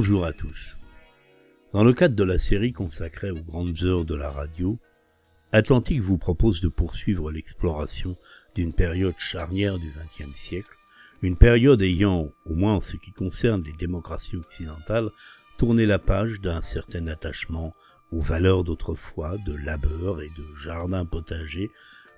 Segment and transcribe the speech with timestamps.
[0.00, 0.78] Bonjour à tous.
[1.72, 4.78] Dans le cadre de la série consacrée aux grandes heures de la radio,
[5.50, 8.16] Atlantique vous propose de poursuivre l'exploration
[8.54, 10.76] d'une période charnière du XXe siècle,
[11.20, 15.10] une période ayant, au moins en ce qui concerne les démocraties occidentales,
[15.56, 17.72] tourné la page d'un certain attachement
[18.12, 21.72] aux valeurs d'autrefois, de labeur et de jardin potager,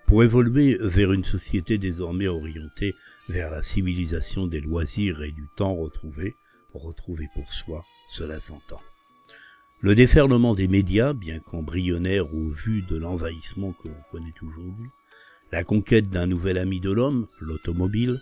[0.04, 2.94] pour évoluer vers une société désormais orientée
[3.30, 6.34] vers la civilisation des loisirs et du temps retrouvé,
[6.78, 8.80] retrouvé pour soi, cela s'entend.
[9.80, 14.90] Le déferlement des médias, bien qu'embryonnaire au vu de l'envahissement que l'on connaît aujourd'hui,
[15.52, 18.20] la conquête d'un nouvel ami de l'homme, l'automobile,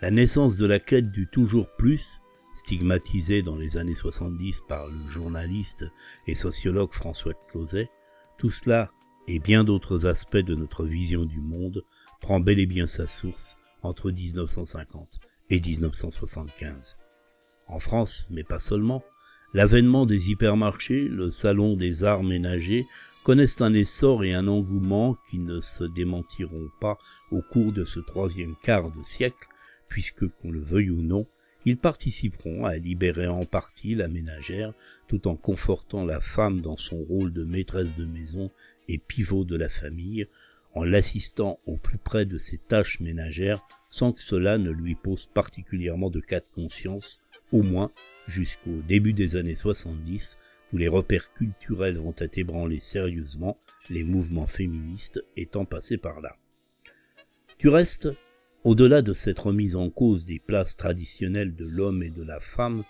[0.00, 2.20] la naissance de la quête du toujours plus,
[2.54, 5.84] stigmatisée dans les années 70 par le journaliste
[6.26, 7.90] et sociologue François Closet,
[8.38, 8.92] tout cela
[9.28, 11.84] et bien d'autres aspects de notre vision du monde
[12.20, 15.18] prend bel et bien sa source entre 1950
[15.50, 16.96] et 1975.
[17.72, 19.02] En France, mais pas seulement,
[19.54, 22.84] l'avènement des hypermarchés, le salon des arts ménagers
[23.24, 26.98] connaissent un essor et un engouement qui ne se démentiront pas
[27.30, 29.48] au cours de ce troisième quart de siècle,
[29.88, 31.26] puisque, qu'on le veuille ou non,
[31.64, 34.74] ils participeront à libérer en partie la ménagère
[35.08, 38.50] tout en confortant la femme dans son rôle de maîtresse de maison
[38.86, 40.28] et pivot de la famille,
[40.74, 45.26] en l'assistant au plus près de ses tâches ménagères sans que cela ne lui pose
[45.26, 47.18] particulièrement de cas de conscience,
[47.52, 47.90] au moins
[48.26, 50.38] jusqu'au début des années 70,
[50.72, 53.58] où les repères culturels vont être ébranlés sérieusement,
[53.90, 56.36] les mouvements féministes étant passés par là.
[57.58, 58.08] Du reste,
[58.64, 62.84] au-delà de cette remise en cause des places traditionnelles de l'homme et de la femme,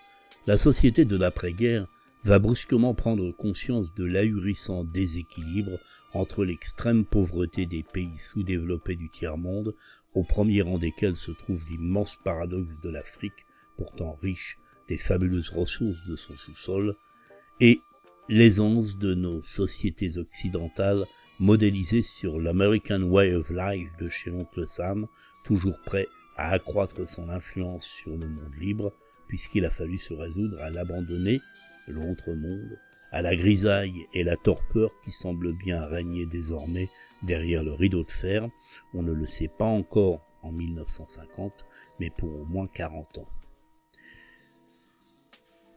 [0.47, 1.89] la société de l'après-guerre
[2.25, 5.79] va brusquement prendre conscience de l'ahurissant déséquilibre
[6.15, 9.75] entre l'extrême pauvreté des pays sous-développés du tiers-monde,
[10.15, 13.47] au premier rang desquels se trouve l'immense paradoxe de l'Afrique,
[13.83, 16.95] pourtant riche des fabuleuses ressources de son sous-sol,
[17.59, 17.81] et
[18.29, 21.05] l'aisance de nos sociétés occidentales
[21.41, 25.09] modélisées sur l'American Way of Life de chez l'oncle Sam,
[25.43, 26.07] toujours prêt
[26.37, 28.93] à accroître son influence sur le monde libre,
[29.27, 31.41] puisqu'il a fallu se résoudre à l'abandonner,
[31.89, 32.79] l'autre monde,
[33.11, 36.89] à la grisaille et la torpeur qui semblent bien régner désormais
[37.25, 38.49] derrière le rideau de fer,
[38.95, 41.67] on ne le sait pas encore en 1950,
[41.99, 43.29] mais pour au moins 40 ans.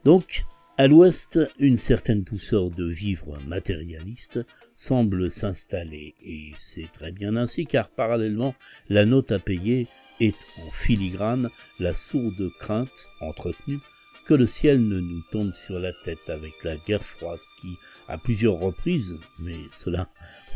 [0.05, 0.45] Donc,
[0.77, 4.39] à l'ouest, une certaine douceur de vivre matérialiste
[4.75, 8.53] semble s'installer, et c'est très bien ainsi car parallèlement,
[8.88, 9.88] la note à payer
[10.19, 11.49] est en filigrane
[11.79, 13.79] la sourde crainte entretenue
[14.27, 17.75] que le ciel ne nous tombe sur la tête avec la guerre froide qui,
[18.07, 20.07] à plusieurs reprises, mais cela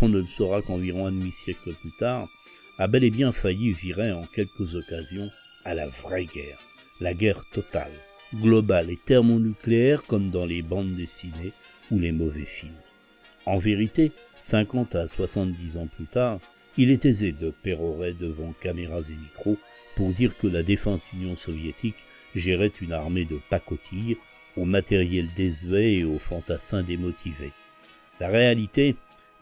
[0.02, 2.30] on ne le saura qu'environ un demi-siècle plus tard,
[2.78, 5.32] a bel et bien failli virer en quelques occasions
[5.66, 6.60] à la vraie guerre,
[7.00, 7.92] la guerre totale,
[8.36, 11.54] globale et thermonucléaire comme dans les bandes dessinées
[11.92, 12.74] ou les mauvais films.
[13.46, 16.40] En vérité, 50 à 70 ans plus tard,
[16.78, 19.58] il est aisé de pérorer devant caméras et micros
[19.96, 24.18] pour dire que la défunte Union soviétique gérait une armée de pacotilles,
[24.56, 27.54] au matériel désuet et aux fantassins démotivés.
[28.20, 28.96] La réalité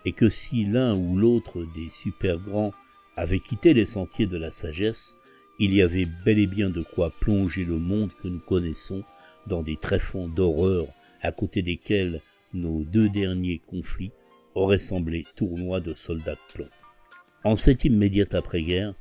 [0.05, 2.73] est que si l'un ou l'autre des super grands
[3.15, 5.17] avait quitté les sentiers de la sagesse,
[5.59, 9.03] il y avait bel et bien de quoi plonger le monde que nous connaissons
[9.47, 10.87] dans des tréfonds d'horreur
[11.21, 12.21] à côté desquels
[12.53, 14.11] nos deux derniers conflits
[14.55, 16.69] auraient semblé tournois de soldats de plomb.
[17.43, 18.93] En cette immédiate après-guerre,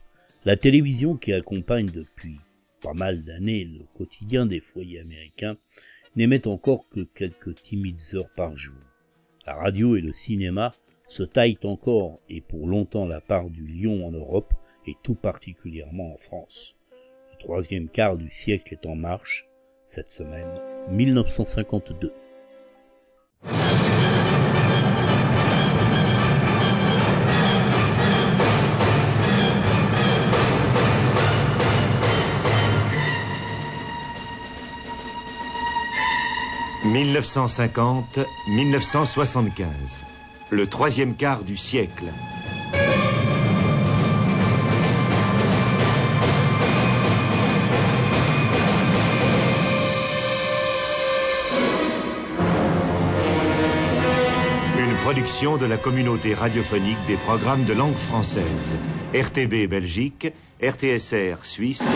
[0.44, 2.38] la télévision qui accompagne depuis
[2.80, 5.56] pas mal d'années le quotidien des foyers américains,
[6.14, 8.76] n'émettent encore que quelques timides heures par jour.
[9.46, 10.72] La radio et le cinéma
[11.08, 14.54] se taillent encore et pour longtemps la part du lion en Europe
[14.86, 16.76] et tout particulièrement en France.
[17.32, 19.46] Le troisième quart du siècle est en marche,
[19.84, 20.60] cette semaine
[20.90, 22.12] 1952.
[37.04, 39.66] 1950-1975.
[40.50, 42.04] Le troisième quart du siècle.
[55.06, 58.76] Production de la communauté radiophonique des programmes de langue française.
[59.14, 61.88] RTB Belgique, RTSR Suisse,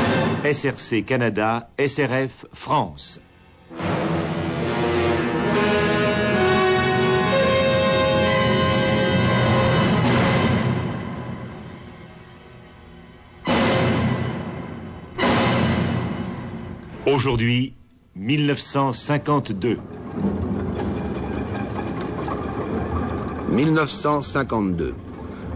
[0.45, 3.21] SRC Canada, SRF France.
[17.07, 17.75] Aujourd'hui,
[18.15, 19.81] 1952.
[23.51, 24.95] 1952.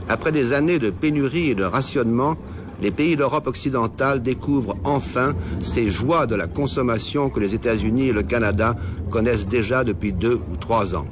[0.08, 2.36] Après des années de pénurie et de rationnement,
[2.82, 8.12] les pays d'Europe occidentale découvrent enfin ces joies de la consommation que les États-Unis et
[8.12, 8.74] le Canada
[9.10, 11.06] connaissent déjà depuis deux ou trois ans.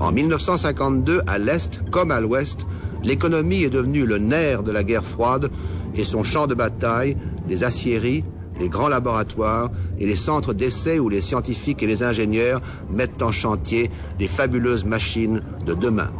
[0.00, 2.66] En 1952, à l'Est comme à l'Ouest,
[3.04, 5.50] l'économie est devenue le nerf de la guerre froide
[5.94, 7.16] et son champ de bataille,
[7.48, 8.24] les aciéries,
[8.58, 12.60] les grands laboratoires et les centres d'essai où les scientifiques et les ingénieurs
[12.90, 16.10] mettent en chantier les fabuleuses machines de demain.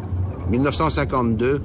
[0.51, 1.61] 1952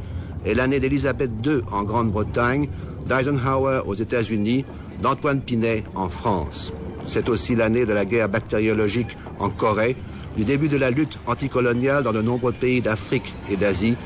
[0.45, 2.69] est l'année d'Elisabeth II en Grande-Bretagne,
[3.07, 4.65] d'Eisenhower aux États-Unis,
[5.01, 6.73] d'Antoine Pinet en France.
[7.05, 9.95] C'est aussi l'année de la guerre bactériologique en Corée,
[10.35, 13.97] du début de la lutte anticoloniale dans de nombreux pays d'Afrique et d'Asie,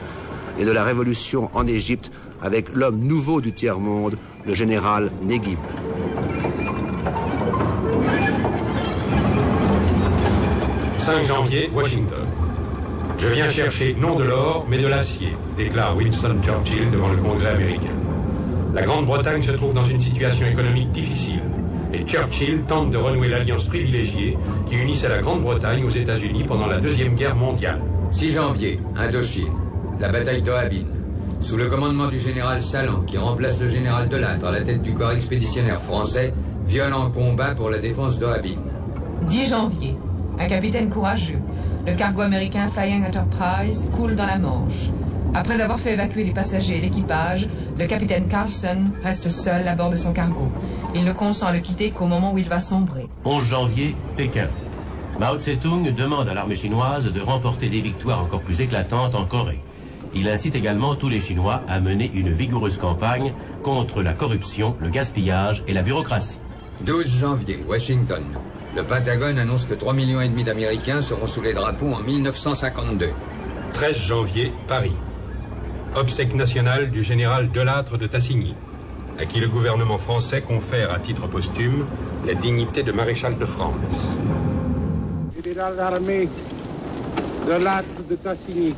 [0.59, 2.11] et de la révolution en Égypte
[2.41, 4.15] avec l'homme nouveau du tiers-monde,
[4.45, 5.59] le général Neguib.
[11.11, 12.25] 5 janvier, Washington.
[13.17, 17.49] Je viens chercher non de l'or, mais de l'acier, déclare Winston Churchill devant le Congrès
[17.49, 17.97] américain.
[18.73, 21.41] La Grande-Bretagne se trouve dans une situation économique difficile,
[21.91, 26.79] et Churchill tente de renouer l'alliance privilégiée qui unissait la Grande-Bretagne aux États-Unis pendant la
[26.79, 27.81] Deuxième Guerre mondiale.
[28.11, 29.51] 6 janvier, Indochine.
[29.99, 30.85] La bataille d'Ohabin.
[31.41, 34.93] Sous le commandement du général Salan, qui remplace le général Delattre à la tête du
[34.93, 36.33] corps expéditionnaire français,
[36.65, 38.55] violent combat pour la défense d'Ohabin.
[39.27, 39.97] 10 janvier,
[40.41, 41.39] un capitaine courageux.
[41.85, 44.89] Le cargo américain Flying Enterprise coule dans la Manche.
[45.35, 47.47] Après avoir fait évacuer les passagers et l'équipage,
[47.77, 50.51] le capitaine Carlson reste seul à bord de son cargo.
[50.95, 53.07] Il ne consent à le quitter qu'au moment où il va sombrer.
[53.23, 54.47] 11 janvier, Pékin.
[55.19, 59.61] Mao Tse-tung demande à l'armée chinoise de remporter des victoires encore plus éclatantes en Corée.
[60.15, 64.89] Il incite également tous les Chinois à mener une vigoureuse campagne contre la corruption, le
[64.89, 66.39] gaspillage et la bureaucratie.
[66.83, 68.23] 12 janvier, Washington.
[68.73, 73.09] Le Pentagone annonce que 3,5 millions et demi d'Américains seront sous les drapeaux en 1952.
[73.73, 74.95] 13 janvier, Paris.
[75.93, 78.55] Obsèque nationale du général Delattre de Tassigny,
[79.19, 81.85] à qui le gouvernement français confère à titre posthume
[82.25, 83.75] la dignité de maréchal de France.
[85.43, 86.29] Général d'armée
[87.45, 88.73] Delattre de Tassigny,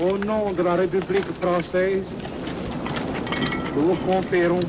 [0.00, 2.02] au nom de la République française,
[3.76, 4.60] nous vous conférons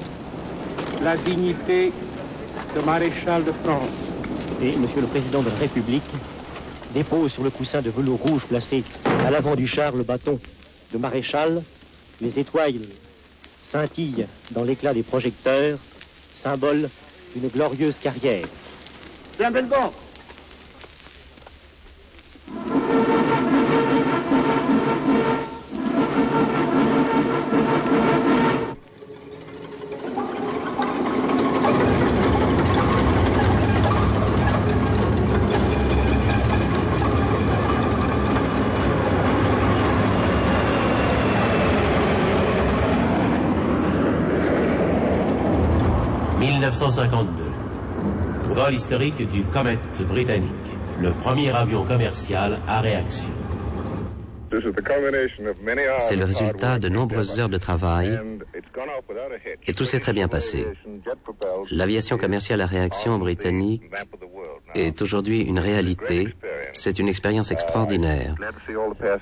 [1.02, 1.92] la dignité
[2.76, 3.88] de maréchal de France.
[4.62, 6.04] Et Monsieur le Président de la République
[6.94, 10.40] dépose sur le coussin de velours rouge placé à l'avant du char le bâton
[10.92, 11.64] de maréchal.
[12.22, 12.82] Les étoiles
[13.64, 15.78] scintillent dans l'éclat des projecteurs,
[16.36, 16.90] symbole
[17.36, 18.48] d'une glorieuse carrière.
[19.38, 19.92] Belbon
[46.80, 47.44] 1952.
[48.54, 50.50] Vol historique du Comet britannique,
[51.02, 53.34] le premier avion commercial à réaction.
[55.98, 58.18] C'est le résultat de nombreuses heures de travail
[59.68, 60.66] et tout s'est très bien passé.
[61.70, 63.84] L'aviation commerciale à réaction britannique
[64.74, 66.34] est aujourd'hui une réalité.
[66.74, 68.36] C'est une expérience extraordinaire.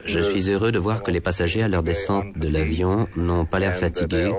[0.06, 3.60] Je suis heureux de voir que les passagers à leur descente de l'avion n'ont pas
[3.60, 4.32] l'air fatigués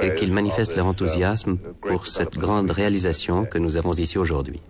[0.00, 4.60] et qu'ils manifestent leur enthousiasme pour cette grande réalisation que nous avons ici aujourd'hui.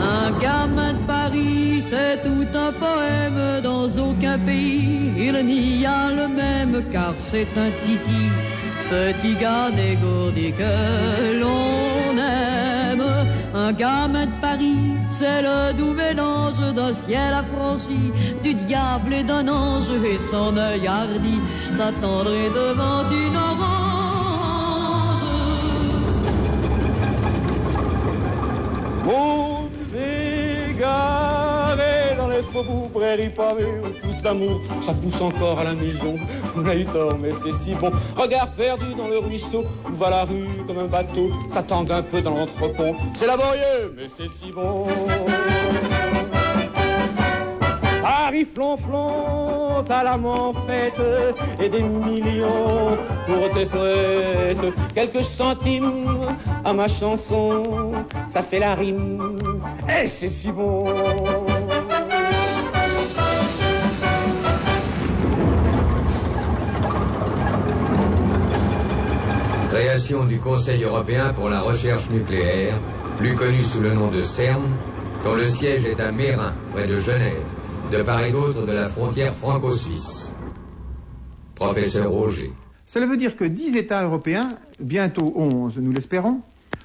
[0.00, 5.12] Un gamin de Paris, c'est tout un poème dans aucun pays.
[5.16, 8.28] Il n'y a le même car c'est un titi,
[8.90, 12.73] petit gars dégourdi que l'on aime.
[13.56, 18.10] Un gamin de Paris, c'est le doux mélange d'un ciel affranchi,
[18.42, 21.38] du diable et d'un ange et son œil hardi
[21.72, 23.84] s'attendrait devant une orange.
[32.36, 36.16] Les faubourgs, prairies pavées, pousse d'amour, ça pousse encore à la maison.
[36.56, 37.90] On a eu tort, mais c'est si bon.
[38.16, 42.02] Regard perdu dans le ruisseau, où va la rue comme un bateau, ça tangue un
[42.02, 42.94] peu dans l'entrepont.
[43.14, 44.86] C'est laborieux, mais c'est si bon.
[48.02, 51.00] Paris flonflon, à l'amant fête,
[51.60, 54.74] et des millions pour tes poètes.
[54.94, 57.92] Quelques centimes à ma chanson,
[58.28, 59.38] ça fait la rime,
[59.88, 60.84] et c'est si bon.
[69.74, 72.78] Création du Conseil européen pour la recherche nucléaire,
[73.16, 74.62] plus connue sous le nom de CERN,
[75.24, 77.42] dont le siège est à Mérin, près de Genève,
[77.90, 80.32] de part et d'autre de la frontière franco-suisse.
[81.56, 82.52] Professeur Roger.
[82.86, 84.46] Cela veut dire que dix États européens,
[84.78, 86.40] bientôt onze, nous l'espérons,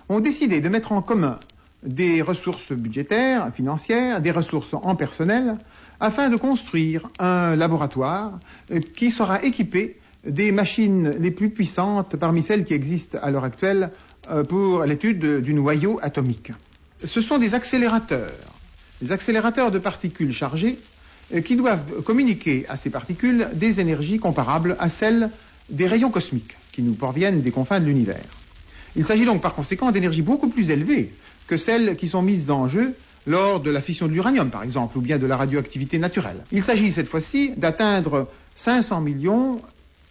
[0.09, 1.39] ont décidé de mettre en commun
[1.83, 5.59] des ressources budgétaires, financières, des ressources en personnel,
[5.99, 8.39] afin de construire un laboratoire
[8.97, 13.91] qui sera équipé des machines les plus puissantes parmi celles qui existent à l'heure actuelle
[14.29, 16.51] euh, pour l'étude du noyau atomique.
[17.05, 18.31] Ce sont des accélérateurs,
[19.01, 20.77] des accélérateurs de particules chargées
[21.33, 25.29] euh, qui doivent communiquer à ces particules des énergies comparables à celles
[25.69, 28.25] des rayons cosmiques qui nous parviennent des confins de l'univers.
[28.95, 31.11] Il s'agit donc par conséquent d'énergies beaucoup plus élevées
[31.47, 32.95] que celles qui sont mises en jeu
[33.27, 36.43] lors de la fission de l'uranium, par exemple, ou bien de la radioactivité naturelle.
[36.51, 39.57] Il s'agit cette fois-ci d'atteindre 500 millions,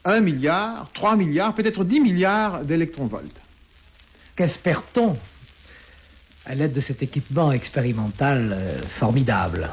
[0.05, 3.41] 1 milliard, 3 milliards, peut-être 10 milliards d'électronvolts.
[4.37, 5.17] Qu'espère-t-on
[6.47, 9.71] à l'aide de cet équipement expérimental euh, formidable?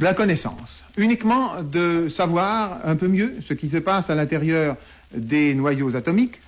[0.00, 0.84] La connaissance.
[0.96, 4.76] Uniquement de savoir un peu mieux ce qui se passe à l'intérieur
[5.14, 6.40] des noyaux atomiques,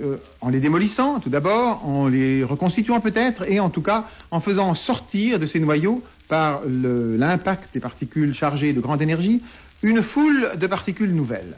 [0.00, 4.40] euh, en les démolissant tout d'abord, en les reconstituant peut-être, et en tout cas en
[4.40, 9.42] faisant sortir de ces noyaux, par l'impact des particules chargées de grande énergie,
[9.82, 11.56] une foule de particules nouvelles.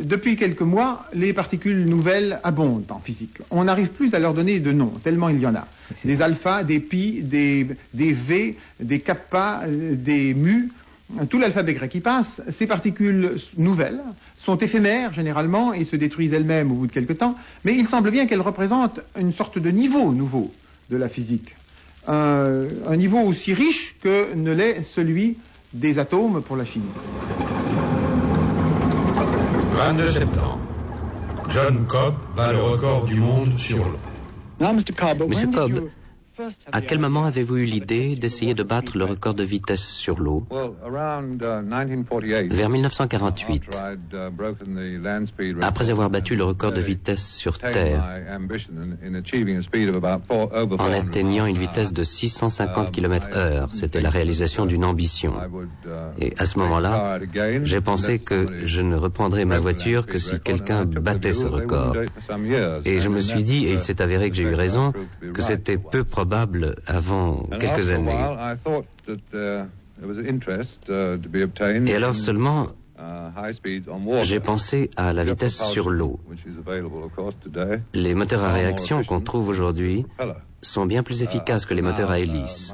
[0.00, 3.38] Depuis quelques mois, les particules nouvelles abondent en physique.
[3.50, 5.66] On n'arrive plus à leur donner de nom, tellement il y en a.
[6.04, 10.70] Des alpha, des pi, des, des v, des kappa, euh, des mu,
[11.28, 12.40] tout l'alphabet grec qui passe.
[12.48, 14.00] Ces particules nouvelles
[14.38, 17.34] sont éphémères généralement et se détruisent elles-mêmes au bout de quelque temps,
[17.64, 20.52] mais il semble bien qu'elles représentent une sorte de niveau nouveau
[20.90, 21.54] de la physique.
[22.08, 25.36] Un, un niveau aussi riche que ne l'est celui
[25.74, 26.88] des atomes pour la chimie.
[29.74, 30.58] 22 septembre.
[31.48, 33.98] John Cobb bat le record du monde sur l'eau.
[35.28, 35.88] Monsieur Cobb,
[36.72, 40.44] à quel moment avez-vous eu l'idée d'essayer de battre le record de vitesse sur l'eau?
[42.50, 43.62] Vers 1948,
[45.60, 48.04] après avoir battu le record de vitesse sur Terre,
[50.78, 53.68] en atteignant une vitesse de 650 km heure.
[53.72, 55.34] C'était la réalisation d'une ambition.
[56.18, 57.20] Et à ce moment-là,
[57.62, 61.96] j'ai pensé que je ne reprendrais ma voiture que si quelqu'un battait ce record.
[62.84, 64.92] Et je me suis dit, et il s'est avéré que j'ai eu raison,
[65.32, 66.31] que c'était peu probable
[66.86, 68.18] avant quelques années.
[71.86, 72.68] Et alors seulement,
[74.22, 76.20] j'ai pensé à la vitesse sur l'eau.
[77.94, 80.06] Les moteurs à réaction qu'on trouve aujourd'hui
[80.62, 82.72] sont bien plus efficaces que les moteurs à hélice.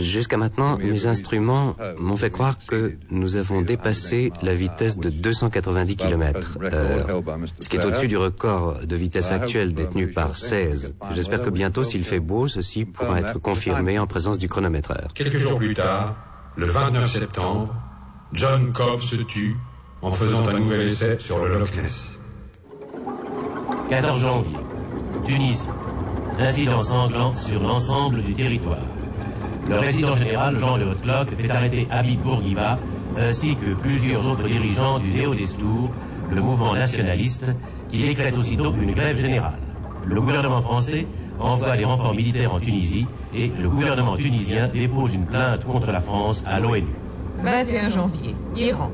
[0.00, 5.96] Jusqu'à maintenant, mes instruments m'ont fait croire que nous avons dépassé la vitesse de 290
[5.96, 7.22] km heure,
[7.60, 10.94] ce qui est au-dessus du record de vitesse actuel détenu par 16.
[11.12, 15.08] J'espère que bientôt, s'il fait beau, ceci pourra être confirmé en présence du chronométreur.
[15.14, 16.16] Quelques jours plus tard,
[16.56, 17.74] le 29 septembre,
[18.32, 19.56] John Cobb se tue
[20.02, 22.18] en faisant un nouvel essai sur le Loch Ness.
[23.88, 24.56] 14 janvier,
[25.24, 25.64] Tunisie.
[26.38, 28.82] Incident sanglant sur l'ensemble du territoire.
[29.68, 32.78] Le résident général Jean Le Clock fait arrêter Habib Bourguiba
[33.16, 35.90] ainsi que plusieurs autres dirigeants du Néo Destour,
[36.30, 37.52] le mouvement nationaliste,
[37.88, 39.58] qui décrète aussitôt une grève générale.
[40.04, 41.06] Le gouvernement français
[41.38, 46.00] envoie les renforts militaires en Tunisie et le gouvernement tunisien dépose une plainte contre la
[46.00, 46.86] France à l'ONU.
[47.42, 48.90] 21 janvier, Iran.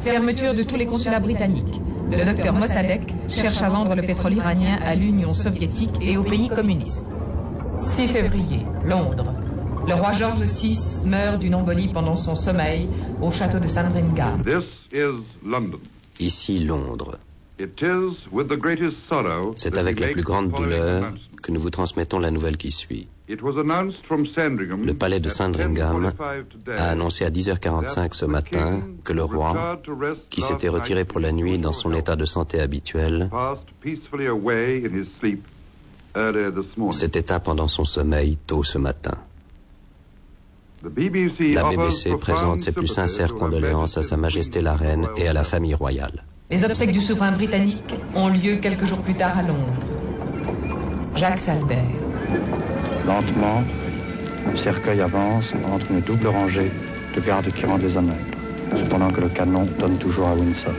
[0.00, 1.80] Fermeture de tous les consulats britanniques.
[2.10, 6.48] Le docteur Mossadegh cherche à vendre le pétrole iranien à l'Union soviétique et aux pays
[6.48, 7.04] communistes.
[7.78, 9.32] 6 février, Londres.
[9.86, 12.88] Le roi George VI meurt d'une embolie pendant son sommeil
[13.22, 14.42] au château de Sandringham.
[16.18, 17.18] Ici Londres.
[19.56, 23.08] C'est avec la plus grande douleur que nous vous transmettons la nouvelle qui suit.
[23.30, 26.12] Le palais de Sandringham
[26.76, 29.80] a annoncé à 10h45 ce matin que le roi,
[30.30, 33.30] qui s'était retiré pour la nuit dans son état de santé habituel,
[36.92, 39.16] s'est éteint pendant son sommeil tôt ce matin.
[40.82, 45.44] La BBC présente ses plus sincères condoléances à Sa Majesté la Reine et à la
[45.44, 46.24] famille royale.
[46.50, 49.78] Les obsèques du souverain britannique ont lieu quelques jours plus tard à Londres.
[51.14, 51.84] Jacques Salbert.
[53.06, 53.62] Lentement,
[54.50, 56.70] le cercueil avance entre une double rangée
[57.14, 58.14] de gardes qui rendent les honneurs,
[58.76, 60.72] cependant que le canon donne toujours à Windsor.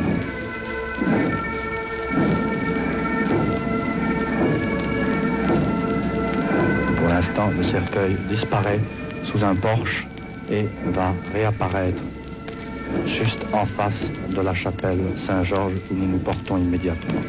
[6.98, 8.80] Pour l'instant, le cercueil disparaît
[9.26, 10.08] sous un porche
[10.50, 12.04] et va réapparaître
[13.06, 17.22] juste en face de la chapelle Saint-Georges où nous nous portons immédiatement.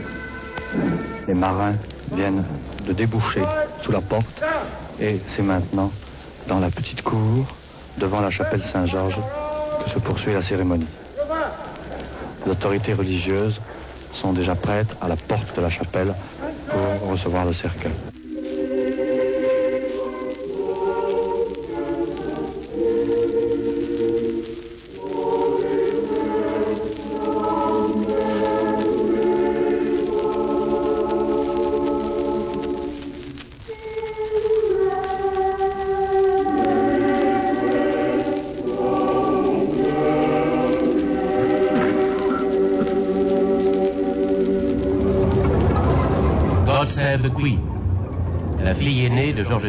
[1.29, 1.75] Les marins
[2.15, 2.45] viennent
[2.87, 3.43] de déboucher
[3.83, 4.43] sous la porte
[5.01, 5.91] et c'est maintenant
[6.49, 7.47] dans la petite cour
[7.99, 9.21] devant la chapelle Saint-Georges
[9.85, 10.87] que se poursuit la cérémonie.
[12.45, 13.61] Les autorités religieuses
[14.13, 16.15] sont déjà prêtes à la porte de la chapelle
[16.69, 18.12] pour recevoir le cercueil.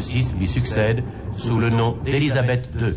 [0.03, 1.03] VI lui succède
[1.36, 2.95] sous le nom d'Élisabeth II.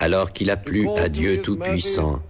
[0.00, 2.20] Alors qu'il a plu à Dieu Tout-Puissant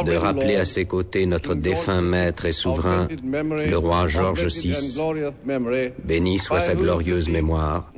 [0.00, 4.98] de rappeler à ses côtés notre défunt maître et souverain, le roi George of blessed
[4.98, 7.92] and VI, béni soit sa glorieuse mémoire,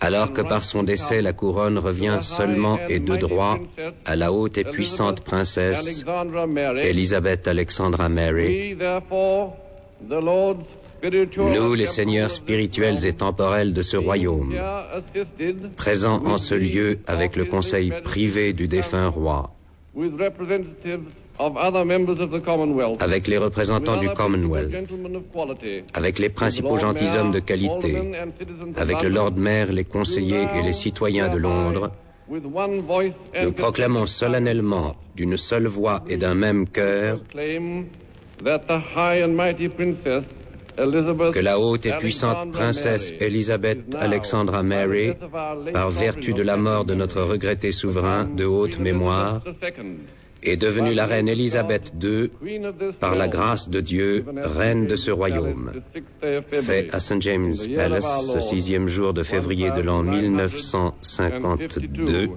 [0.00, 3.58] alors que par son décès la couronne revient seulement et de droit
[4.04, 6.04] à la haute et puissante princesse.
[6.82, 8.76] Élisabeth Alexandra Mary,
[11.36, 14.54] Nous les seigneurs spirituels et temporels de ce royaume,
[15.76, 19.50] présents en ce lieu avec le conseil privé du défunt roi,
[22.98, 24.74] avec les représentants du Commonwealth,
[25.94, 27.96] avec les principaux gentilshommes de qualité,
[28.76, 31.90] avec le Lord Maire, les conseillers et les citoyens de Londres,
[32.28, 37.20] nous proclamons solennellement d'une seule voix et d'un même cœur
[40.78, 45.14] Elizabeth que la haute et puissante princesse now, Alexandra Mary,
[45.72, 49.42] par vertu de la mort de notre regretté souverain de haute mémoire,
[50.42, 52.30] est devenue la reine Élisabeth II,
[53.00, 55.72] par la grâce de Dieu, reine de ce royaume.
[56.50, 57.20] Fait à St.
[57.20, 62.28] James Palace ce sixième jour de février de l'an 1952,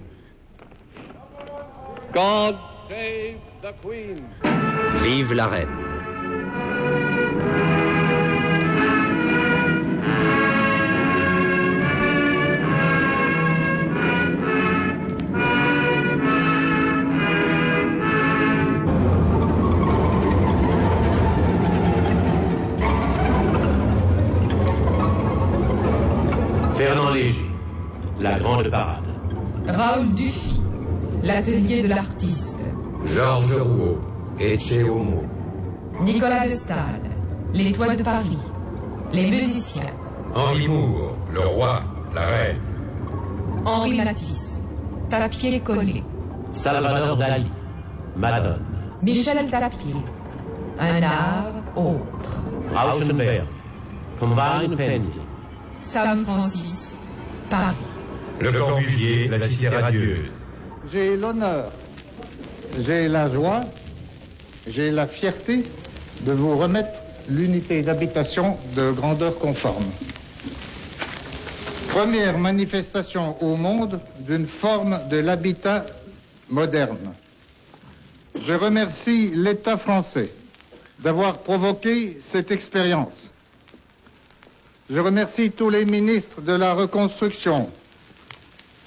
[2.14, 2.56] God
[2.90, 4.24] save the Queen.
[5.04, 5.68] vive la reine.
[29.80, 30.60] Raoul Dufy,
[31.24, 32.60] l'atelier de l'artiste.
[33.06, 34.02] Georges Rouault,
[34.38, 35.24] Ecce Homo.
[36.02, 37.02] Nicolas de Staël,
[37.54, 38.38] l'étoile de Paris.
[39.14, 39.94] Les musiciens.
[40.36, 41.82] Henri Moore, le roi,
[42.14, 42.60] la reine.
[43.64, 44.60] Henri Matisse.
[45.10, 46.04] Papier collé.
[46.52, 47.50] Salvador Dali.
[48.18, 48.60] Madone.
[49.02, 49.96] Michel Tapier.
[50.78, 52.34] Un art autre.
[52.76, 53.48] Rauschenberg.
[54.20, 55.24] Combine Painting.
[55.84, 56.98] Sam Francis.
[57.50, 57.89] Paris.
[58.42, 60.32] Le Corbusier, la cité radieuse.
[60.92, 61.72] J'ai l'honneur,
[62.80, 63.62] j'ai la joie,
[64.66, 65.66] j'ai la fierté
[66.22, 66.98] de vous remettre
[67.28, 69.92] l'unité d'habitation de grandeur conforme.
[71.90, 75.86] Première manifestation au monde d'une forme de l'habitat
[76.50, 77.14] moderne.
[78.42, 80.32] Je remercie l'État français
[81.00, 83.30] d'avoir provoqué cette expérience.
[84.90, 87.70] Je remercie tous les ministres de la reconstruction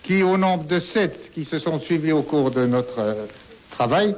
[0.02, 3.26] qui, au nombre de sept qui se sont suivis au cours de notre euh,
[3.70, 4.16] travail,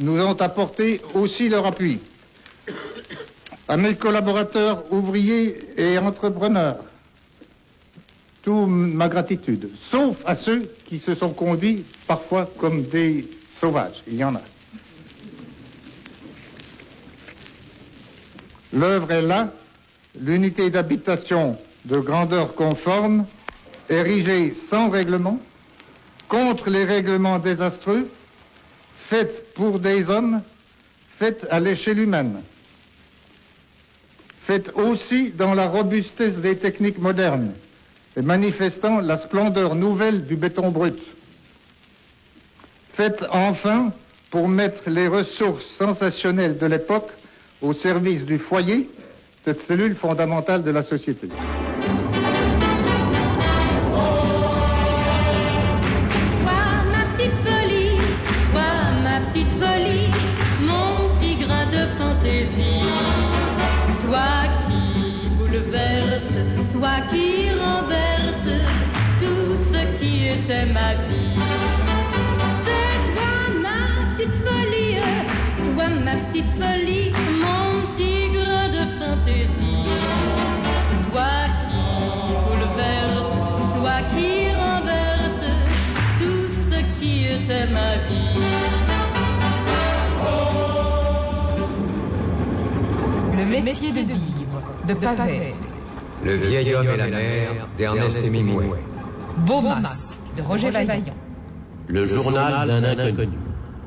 [0.00, 2.00] nous ont apporté aussi leur appui.
[3.68, 6.78] À mes collaborateurs ouvriers et entrepreneurs,
[8.42, 13.26] toute ma gratitude, sauf à ceux qui se sont conduits parfois comme des
[13.60, 14.02] sauvages.
[14.06, 14.42] Il y en a.
[18.72, 19.52] L'œuvre est là,
[20.20, 23.26] l'unité d'habitation de grandeur conforme,
[23.88, 25.40] érigée sans règlement,
[26.28, 28.08] contre les règlements désastreux,
[29.08, 30.42] faite pour des hommes,
[31.18, 32.42] faite à l'échelle humaine,
[34.46, 37.52] faite aussi dans la robustesse des techniques modernes
[38.16, 40.98] et manifestant la splendeur nouvelle du béton brut,
[42.94, 43.92] faite enfin
[44.30, 47.10] pour mettre les ressources sensationnelles de l'époque
[47.62, 48.88] au service du foyer,
[49.44, 51.28] cette cellule fondamentale de la société.
[93.60, 95.54] Métier de vivre de Pavès.
[96.24, 98.66] Le vieil homme et la mer d'Ernest Hemingway.
[99.38, 101.14] Beaumas de Roger Vaillant.
[101.88, 103.38] Le journal d'un inconnu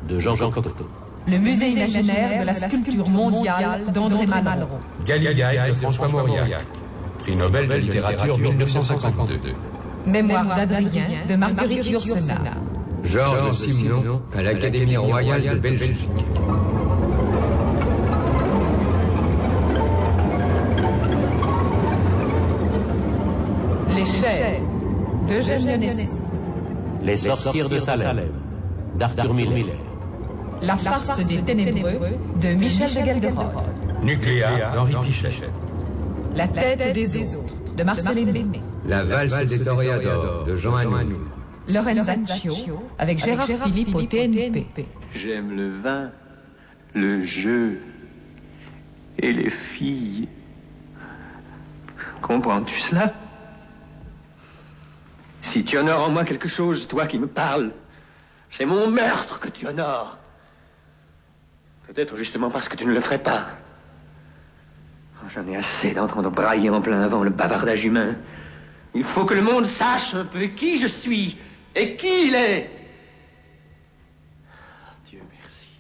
[0.08, 0.88] de Jean-Jean Cocteau.
[1.28, 4.80] Le musée imaginaire de la sculpture mondiale d'André Malraux.
[5.06, 6.66] Galilée de François Mauriac.
[7.20, 9.54] Prix Nobel de littérature 1952.
[10.06, 12.56] Mémoire d'Adrien de Marguerite Yourcenar.
[13.04, 16.08] Georges Simenon à l'Académie royale de Belgique.
[27.04, 28.30] Les sorcières de Salem,
[28.96, 29.66] d'Arthur Miller.
[30.62, 32.00] La farce des ténébreux
[32.42, 33.48] de Michel de Gelderode.
[34.04, 35.50] Nucléa d'Henri Pichet.
[36.36, 38.62] La tête des autres de Marcel Aimé.
[38.86, 41.18] La valse des toréadors de Jean Anouilh.
[41.68, 42.54] Lorenzaccio
[42.98, 44.68] avec Gérard Philippe au TNP.
[45.16, 46.12] J'aime le vin,
[46.94, 47.80] le jeu
[49.18, 50.28] et les filles.
[52.22, 53.14] Comprends-tu cela?
[55.50, 57.72] Si tu honores en moi quelque chose, toi qui me parles,
[58.52, 60.20] c'est mon meurtre que tu honores.
[61.88, 63.48] Peut-être justement parce que tu ne le ferais pas.
[65.16, 68.16] Oh, J'en ai assez d'entendre brailler en plein vent le bavardage humain.
[68.94, 71.36] Il faut que le monde sache un peu qui je suis
[71.74, 72.70] et qui il est.
[75.08, 75.72] Dieu merci.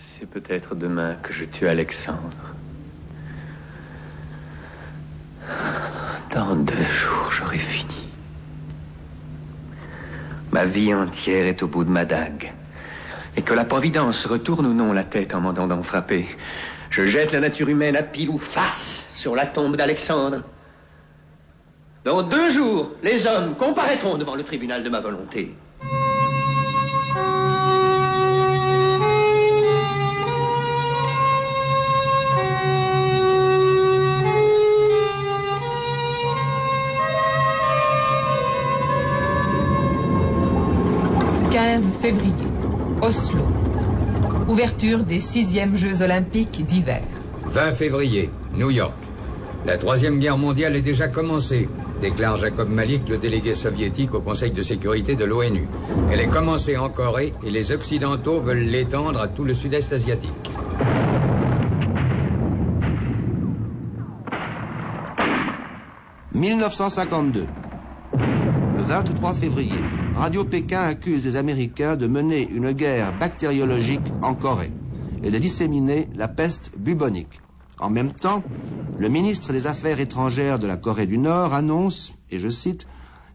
[0.00, 2.54] C'est peut-être demain que je tue Alexandre.
[6.34, 8.08] Dans deux jours, j'aurai fini.
[10.50, 12.52] Ma vie entière est au bout de ma dague.
[13.36, 16.26] Et que la Providence retourne ou non la tête en m'entendant frapper,
[16.90, 20.42] je jette la nature humaine à pile ou face sur la tombe d'Alexandre.
[22.04, 25.54] Dans deux jours, les hommes comparaîtront devant le tribunal de ma volonté.
[41.72, 42.34] «15 février,
[43.00, 43.40] Oslo.
[44.46, 47.00] Ouverture des sixièmes Jeux olympiques d'hiver.
[47.46, 48.92] 20 février, New York.
[49.64, 54.50] La Troisième Guerre mondiale est déjà commencée, déclare Jacob Malik, le délégué soviétique au Conseil
[54.50, 55.66] de sécurité de l'ONU.
[56.10, 60.50] Elle est commencée en Corée et les Occidentaux veulent l'étendre à tout le sud-est asiatique.
[66.34, 67.46] «1952.
[68.12, 69.72] Le 23 février,
[70.14, 74.72] Radio Pékin accuse les Américains de mener une guerre bactériologique en Corée
[75.22, 77.40] et de disséminer la peste bubonique.
[77.80, 78.42] En même temps,
[78.98, 82.86] le ministre des Affaires étrangères de la Corée du Nord annonce, et je cite,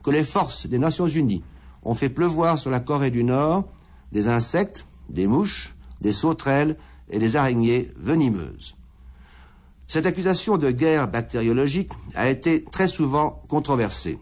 [0.04, 1.44] que les forces des Nations Unies
[1.84, 3.66] ont fait pleuvoir sur la Corée du Nord
[4.12, 6.78] des insectes, des mouches, des sauterelles
[7.10, 8.76] et des araignées venimeuses.
[9.88, 14.20] Cette accusation de guerre bactériologique a été très souvent controversée.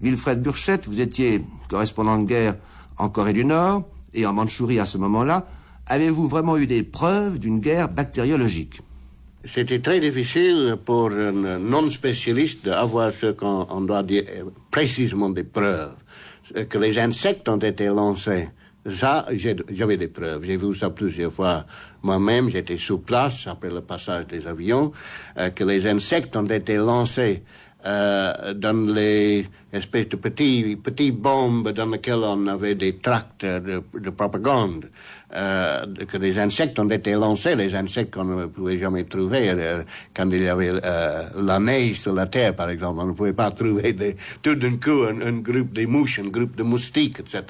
[0.00, 2.56] Wilfred Burchett, vous étiez correspondant de guerre
[2.96, 3.84] en Corée du Nord
[4.14, 5.46] et en Mandchourie à ce moment-là.
[5.86, 8.80] Avez-vous vraiment eu des preuves d'une guerre bactériologique?
[9.44, 14.24] C'était très difficile pour un non-spécialiste d'avoir ce qu'on doit dire
[14.70, 15.96] précisément des preuves.
[16.68, 18.48] Que les insectes ont été lancés.
[18.90, 19.26] Ça,
[19.68, 20.42] j'avais des preuves.
[20.44, 21.66] J'ai vu ça plusieurs fois
[22.02, 22.48] moi-même.
[22.48, 24.92] J'étais sur place après le passage des avions.
[25.36, 27.42] Euh, que les insectes ont été lancés
[27.86, 33.82] euh, dans les espèces de petits, petits bombes dans lesquelles on avait des tracts de,
[33.94, 34.86] de propagande.
[35.32, 39.84] Euh, que les insectes ont été lancés, les insectes qu'on ne pouvait jamais trouver euh,
[40.12, 42.98] quand il y avait euh, la neige sur la terre, par exemple.
[43.00, 46.28] On ne pouvait pas trouver des, tout d'un coup un, un, groupe de mouches, un
[46.28, 47.44] groupe de moustiques, etc.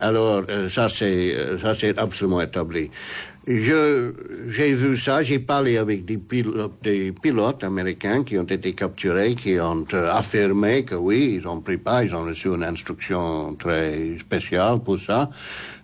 [0.00, 2.90] Alors, euh, ça c'est ça c'est absolument établi.
[3.44, 4.12] Je,
[4.46, 9.84] j'ai vu ça, j'ai parlé avec des pilotes, américains qui ont été capturés, qui ont
[9.94, 14.78] euh, affirmé que oui, ils ont pris pas, ils ont reçu une instruction très spéciale
[14.78, 15.28] pour ça.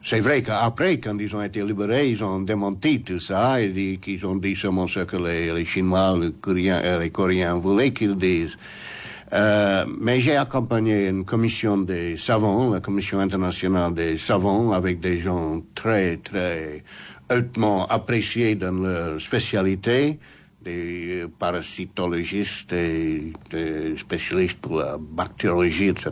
[0.04, 4.24] C'est vrai qu'après, quand ils ont été libérés, ils ont démenti tout ça et qu'ils
[4.24, 8.16] ont dit seulement ce que les, les Chinois, les Coréens, euh, les Coréens voulaient qu'ils
[8.16, 8.56] disent.
[9.32, 15.18] Euh, mais j'ai accompagné une commission des savants, la commission internationale des savants, avec des
[15.18, 16.84] gens très, très
[17.30, 20.18] hautement appréciés dans leur spécialité,
[20.62, 26.10] des parasitologistes, des, des spécialistes pour la bactériologie, etc.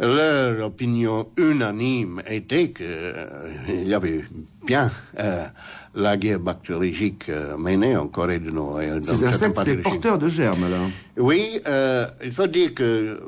[0.00, 4.24] Leur opinion unanime était qu'il euh, y avait
[4.66, 5.46] bien euh,
[5.94, 8.80] la guerre bactériologique euh, menée en Corée du Nord.
[9.02, 10.78] Ces insectes étaient porteurs de germes, là.
[11.16, 13.20] Oui, euh, il faut dire que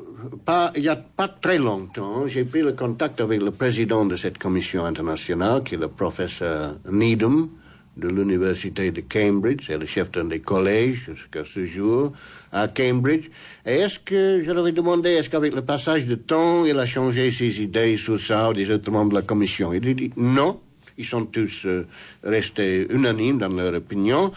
[0.45, 4.15] pas, il n'y a pas très longtemps, j'ai pris le contact avec le président de
[4.15, 7.49] cette commission internationale, qui est le professeur Needham
[7.97, 12.11] de l'université de Cambridge, c'est le chef d'un des collèges jusqu'à ce jour
[12.51, 13.29] à Cambridge.
[13.65, 17.31] Et est-ce que je ai demandé, est-ce qu'avec le passage du temps, il a changé
[17.31, 19.73] ses idées sur ça, des autres membres de la commission?
[19.73, 20.59] Il a dit non,
[20.97, 21.85] ils sont tous euh,
[22.23, 24.31] restés unanimes dans leur opinion.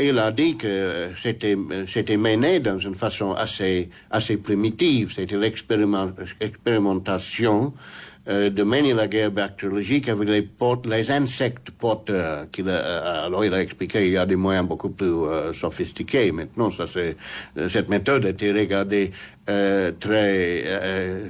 [0.00, 4.36] Et il a dit que euh, c'était euh, c'était mené dans une façon assez assez
[4.36, 5.12] primitive.
[5.14, 7.72] C'était l'expériment- l'expérimentation
[8.28, 10.48] euh, de mener la guerre bactériologique avec les,
[10.84, 12.48] les insectes porteurs.
[12.52, 16.30] qu'il a- alors il a expliqué il y a des moyens beaucoup plus euh, sophistiqués.
[16.30, 17.16] Maintenant, ça c'est
[17.68, 19.10] cette méthode a été regardée
[19.48, 20.64] euh, très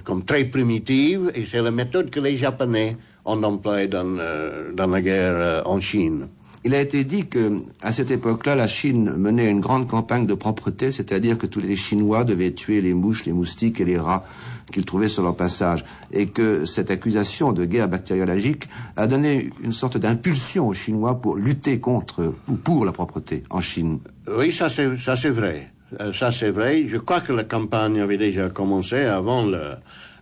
[0.04, 2.96] comme très primitive et c'est la méthode que les Japonais
[3.28, 6.26] ont employée dans euh, dans la guerre euh, en Chine.
[6.64, 10.34] Il a été dit que, à cette époque-là, la Chine menait une grande campagne de
[10.34, 14.24] propreté, c'est-à-dire que tous les Chinois devaient tuer les mouches, les moustiques et les rats
[14.72, 18.64] qu'ils trouvaient sur leur passage, et que cette accusation de guerre bactériologique
[18.96, 23.60] a donné une sorte d'impulsion aux Chinois pour lutter contre ou pour la propreté en
[23.60, 24.00] Chine.
[24.26, 25.70] Oui, ça c'est ça c'est vrai.
[26.00, 26.84] Euh, ça c'est vrai.
[26.88, 29.76] Je crois que la campagne avait déjà commencé avant le-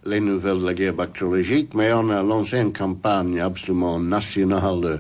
[0.07, 4.99] les nouvelles de la guerre bactériologique, mais on a lancé une campagne absolument nationale de,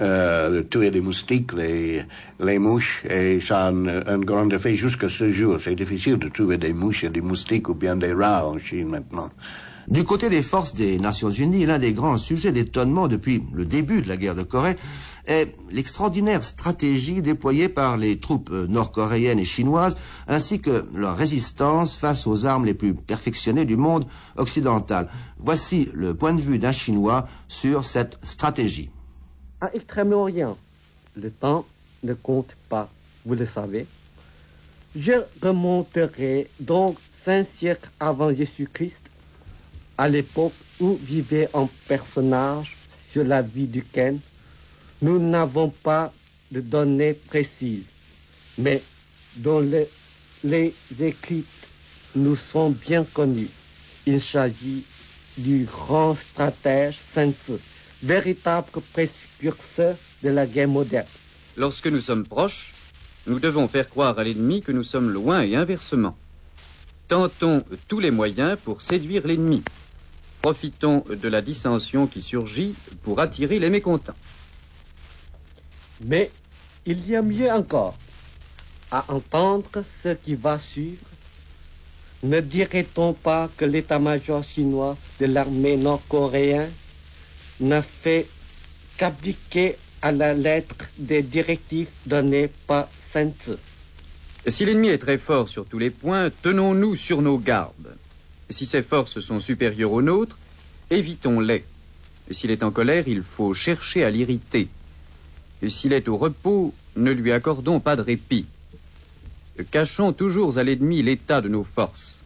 [0.00, 2.02] euh, de tuer les moustiques, les,
[2.40, 5.56] les mouches, et ça a un grand effet jusqu'à ce jour.
[5.60, 8.88] C'est difficile de trouver des mouches et des moustiques ou bien des rats en Chine
[8.88, 9.30] maintenant.
[9.88, 14.02] Du côté des forces des Nations Unies, l'un des grands sujets d'étonnement depuis le début
[14.02, 14.76] de la guerre de Corée
[15.28, 19.94] est l'extraordinaire stratégie déployée par les troupes euh, nord-coréennes et chinoises,
[20.26, 25.08] ainsi que leur résistance face aux armes les plus perfectionnées du monde occidental.
[25.38, 28.90] Voici le point de vue d'un Chinois sur cette stratégie.
[29.60, 30.56] À Extrême-Orient,
[31.14, 31.66] le temps
[32.02, 32.88] ne compte pas,
[33.26, 33.86] vous le savez.
[34.96, 35.12] Je
[35.42, 38.96] remonterai donc cinq siècles avant Jésus-Christ,
[39.98, 42.76] à l'époque où vivait un personnage
[43.12, 44.18] sur la vie duquel
[45.02, 46.12] nous n'avons pas
[46.50, 47.84] de données précises,
[48.56, 48.82] mais
[49.36, 49.86] dont le-
[50.44, 51.44] les écrits
[52.16, 53.48] nous sont bien connus.
[54.06, 54.82] Il s'agit
[55.36, 57.32] du grand stratège Sun
[58.02, 61.06] véritable précurseur de la guerre moderne.
[61.56, 62.72] Lorsque nous sommes proches,
[63.26, 66.16] nous devons faire croire à l'ennemi que nous sommes loin et inversement.
[67.08, 69.62] Tentons tous les moyens pour séduire l'ennemi.
[70.40, 74.14] Profitons de la dissension qui surgit pour attirer les mécontents.
[76.00, 76.30] Mais
[76.86, 77.96] il y a mieux encore.
[78.90, 81.04] À entendre ce qui va suivre,
[82.22, 86.72] ne dirait-on pas que l'état-major chinois de l'armée nord-coréenne
[87.60, 88.26] n'a fait
[88.96, 93.56] qu'appliquer à la lettre des directives données par Tzu
[94.46, 97.96] Si l'ennemi est très fort sur tous les points, tenons-nous sur nos gardes.
[98.50, 100.38] Si ses forces sont supérieures aux nôtres,
[100.90, 101.64] évitons-les.
[102.30, 104.68] S'il est en colère, il faut chercher à l'irriter.
[105.66, 108.46] S'il est au repos, ne lui accordons pas de répit.
[109.70, 112.22] Cachons toujours à l'ennemi l'état de nos forces.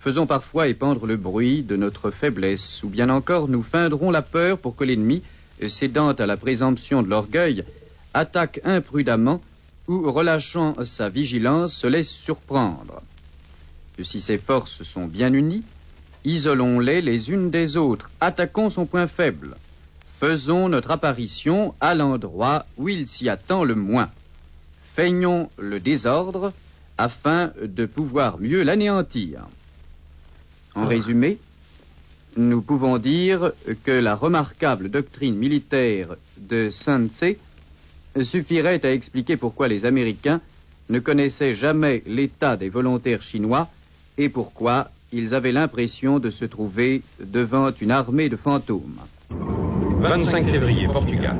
[0.00, 4.58] Faisons parfois épandre le bruit de notre faiblesse, ou bien encore nous feindrons la peur
[4.58, 5.22] pour que l'ennemi,
[5.68, 7.64] cédant à la présomption de l'orgueil,
[8.14, 9.40] attaque imprudemment
[9.86, 13.02] ou, relâchant sa vigilance, se laisse surprendre.
[14.02, 15.62] Si ses forces sont bien unies,
[16.24, 19.56] isolons-les les unes des autres, attaquons son point faible,
[20.22, 24.08] faisons notre apparition à l'endroit où il s'y attend le moins.
[24.94, 26.52] Feignons le désordre
[26.96, 29.48] afin de pouvoir mieux l'anéantir.
[30.76, 31.38] En résumé,
[32.36, 33.50] nous pouvons dire
[33.82, 37.36] que la remarquable doctrine militaire de Sun Tse
[38.22, 40.40] suffirait à expliquer pourquoi les Américains
[40.88, 43.68] ne connaissaient jamais l'état des volontaires chinois
[44.18, 49.00] et pourquoi ils avaient l'impression de se trouver devant une armée de fantômes.
[50.02, 51.36] 25 février, Portugal.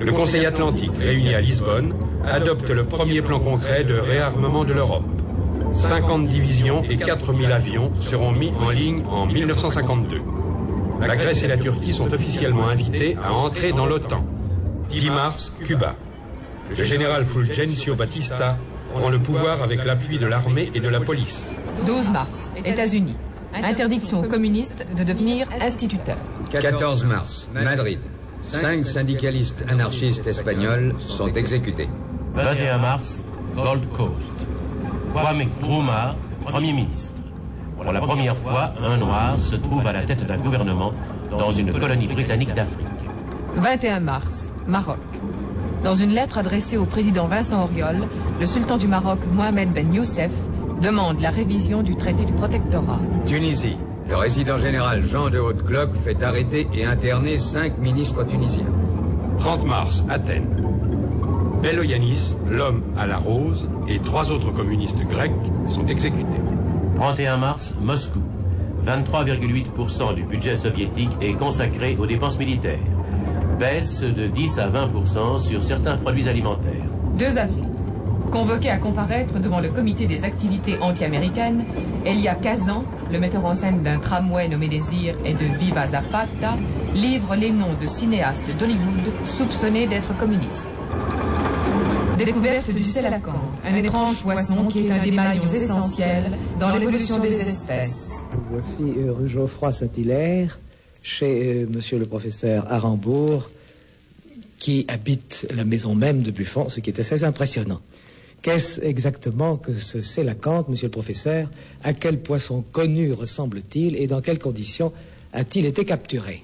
[0.00, 1.92] Le Conseil atlantique réuni à Lisbonne
[2.24, 5.04] adopte le premier plan concret de réarmement de l'Europe.
[5.72, 10.22] 50 divisions et 4000 avions seront mis en ligne en 1952.
[11.06, 14.24] La Grèce et la Turquie sont officiellement invitées à entrer dans l'OTAN.
[14.88, 15.96] 10 mars, Cuba.
[16.70, 18.56] Le général Fulgencio Batista
[18.94, 21.54] prend le pouvoir avec l'appui de l'armée et de la police.
[21.86, 23.16] 12 mars, États-Unis.
[23.54, 26.18] Interdiction aux communistes de devenir instituteurs.
[26.50, 27.98] 14 mars, Madrid.
[28.40, 31.88] Cinq syndicalistes anarchistes espagnols sont exécutés.
[32.34, 33.22] 21 mars,
[33.56, 34.46] Gold Coast.
[35.12, 37.22] Kwame Nkrumah, Premier ministre.
[37.80, 40.92] Pour la première fois, un noir se trouve à la tête d'un gouvernement
[41.30, 42.86] dans une colonie britannique d'Afrique.
[43.56, 44.98] 21 mars, Maroc.
[45.82, 50.30] Dans une lettre adressée au président Vincent Auriol, le sultan du Maroc, Mohamed Ben Youssef,
[50.80, 53.00] demande la révision du traité du protectorat.
[53.26, 53.76] Tunisie.
[54.08, 58.66] Le résident général Jean de Haute-Glock fait arrêter et interner cinq ministres tunisiens.
[59.38, 60.48] 30 mars, Athènes.
[61.62, 65.32] Beloyanis, l'homme à la rose, et trois autres communistes grecs
[65.68, 66.40] sont exécutés.
[66.96, 68.22] 31 mars, Moscou.
[68.84, 72.78] 23,8% du budget soviétique est consacré aux dépenses militaires.
[73.58, 76.84] Baisse de 10 à 20% sur certains produits alimentaires.
[77.18, 77.65] 2 avril.
[78.30, 81.64] Convoqué à comparaître devant le comité des activités anti-américaines,
[82.04, 86.56] Elia Kazan, le metteur en scène d'un tramway nommé Désir et de Viva Zapata,
[86.94, 90.68] livre les noms de cinéastes d'Hollywood soupçonnés d'être communistes.
[92.18, 93.34] Découverte du sélacanthe,
[93.64, 98.10] un étrange poisson qui est un des maillons essentiels dans l'évolution des espèces.
[98.50, 100.58] Voici euh, rue Geoffroy Saint-Hilaire,
[101.02, 103.50] chez euh, monsieur le professeur Arambourg,
[104.58, 107.80] qui habite la maison même de Buffon, ce qui est assez impressionnant.
[108.42, 111.50] Qu'est-ce exactement que ce sélacanthe, monsieur le professeur?
[111.82, 113.96] À quel poisson connu ressemble-t-il?
[113.96, 114.92] Et dans quelles conditions
[115.32, 116.42] a-t-il été capturé?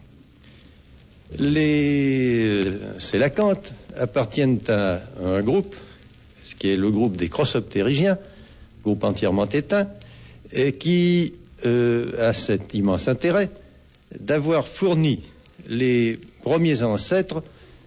[1.39, 5.75] Les euh, sélacantes appartiennent à un groupe,
[6.45, 8.19] ce qui est le groupe des crossoptérygiens,
[8.83, 9.89] groupe entièrement éteint,
[10.79, 13.49] qui euh, a cet immense intérêt
[14.19, 15.23] d'avoir fourni
[15.69, 17.43] les premiers ancêtres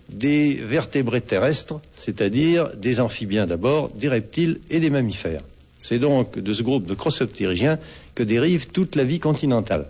[0.10, 5.41] des vertébrés terrestres, c'est-à-dire des amphibiens d'abord, des reptiles et des mammifères.
[5.80, 7.80] C'est donc de ce groupe de crossoptérygiens
[8.13, 9.88] que dérive toute la vie continentale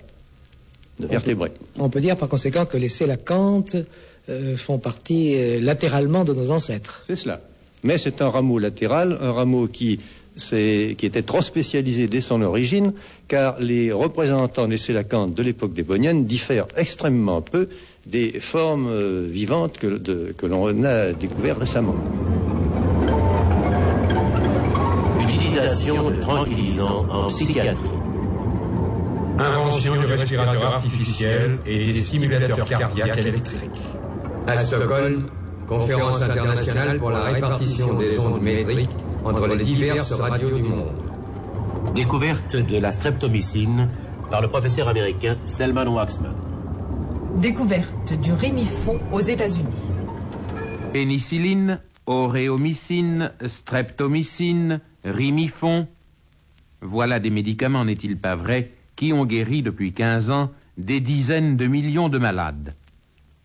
[0.99, 1.51] de vertébrés.
[1.77, 3.75] On peut dire par conséquent que les sélacantes
[4.29, 7.03] euh, font partie euh, latéralement de nos ancêtres.
[7.05, 7.41] C'est cela.
[7.83, 9.99] Mais c'est un rameau latéral, un rameau qui,
[10.37, 12.93] qui était trop spécialisé dès son origine,
[13.27, 17.69] car les représentants des sélacantes de l'époque des Boniennes diffèrent extrêmement peu
[18.05, 21.95] des formes euh, vivantes que, de- que l'on a découvert récemment.
[25.19, 27.89] Utilisation de tranquillisants en psychiatrie.
[29.37, 33.81] Invention du respirateur artificiel et des stimulateurs cardiaques électriques.
[34.47, 35.25] À Stockholm,
[35.67, 38.89] conférence internationale pour la répartition des ondes métriques
[39.23, 40.93] entre les diverses radios du monde.
[41.95, 43.89] Découverte de la streptomycine
[44.29, 46.33] par le professeur américain Selman Waxman.
[47.41, 49.65] Découverte du rémifon aux États-Unis.
[50.93, 55.87] Pénicilline, auréomycine, streptomycine, rimifon.
[56.81, 61.67] Voilà des médicaments, n'est-il pas vrai, qui ont guéri depuis 15 ans des dizaines de
[61.67, 62.73] millions de malades.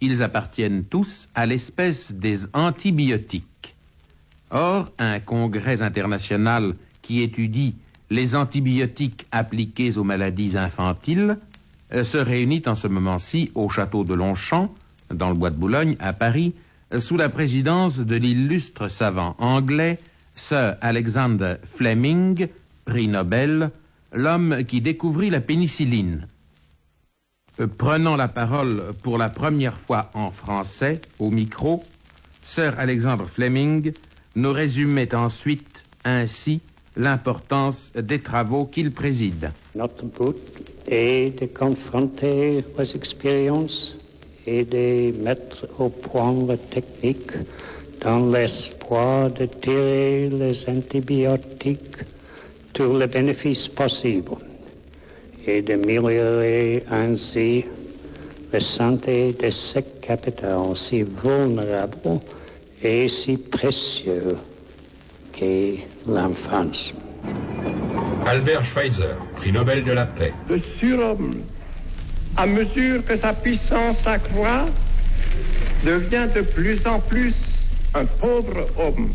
[0.00, 3.74] Ils appartiennent tous à l'espèce des antibiotiques.
[4.50, 7.74] Or, un congrès international qui étudie
[8.09, 11.38] les antibiotiques appliqués aux maladies infantiles
[11.92, 14.72] se réunit en ce moment-ci au château de Longchamp,
[15.12, 16.55] dans le bois de Boulogne, à Paris,
[16.92, 19.98] euh, sous la présidence de l'illustre savant anglais
[20.35, 22.48] Sir Alexander Fleming,
[22.85, 23.70] prix Nobel,
[24.12, 26.26] l'homme qui découvrit la pénicilline.
[27.61, 31.85] Euh, Prenant la parole pour la première fois en français, au micro,
[32.42, 33.92] Sir Alexander Fleming
[34.37, 36.60] nous résumait ensuite ainsi
[36.96, 39.52] l'importance des travaux qu'il préside.
[40.90, 43.96] Est de confronter les expériences
[44.46, 47.30] et de mettre au point la technique
[48.00, 51.98] dans l'espoir de tirer les antibiotiques
[52.72, 54.36] tous les bénéfices possibles
[55.46, 57.64] et d'améliorer ainsi
[58.52, 62.18] la santé de ce capital si vulnérable
[62.82, 64.36] et si précieux
[65.32, 66.92] qu'est l'enfance.
[68.27, 70.33] Albert Schweitzer, prix Nobel de la paix.
[70.48, 71.42] Le surhomme,
[72.37, 74.66] à mesure que sa puissance accroît,
[75.85, 77.35] devient de plus en plus
[77.94, 79.10] un pauvre homme.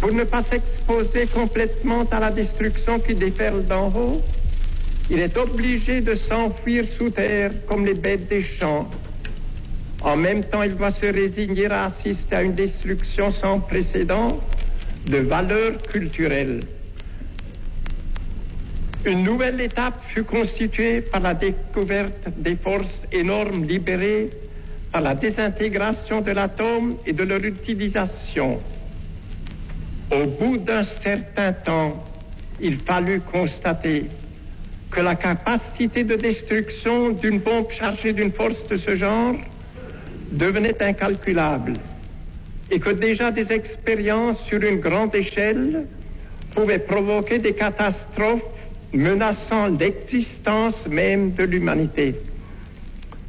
[0.00, 4.22] Pour ne pas s'exposer complètement à la destruction qui déferle d'en haut,
[5.10, 8.90] il est obligé de s'enfuir sous terre comme les bêtes des champs.
[10.02, 14.38] En même temps, il doit se résigner à assister à une destruction sans précédent
[15.06, 16.60] de valeurs culturelles.
[19.04, 24.30] Une nouvelle étape fut constituée par la découverte des forces énormes libérées
[24.90, 28.60] par la désintégration de l'atome et de leur utilisation.
[30.10, 32.02] Au bout d'un certain temps,
[32.60, 34.06] il fallut constater
[34.90, 39.36] que la capacité de destruction d'une bombe chargée d'une force de ce genre
[40.32, 41.74] devenait incalculable
[42.70, 45.86] et que déjà des expériences sur une grande échelle
[46.54, 48.42] pouvaient provoquer des catastrophes
[48.92, 52.14] menaçant l'existence même de l'humanité.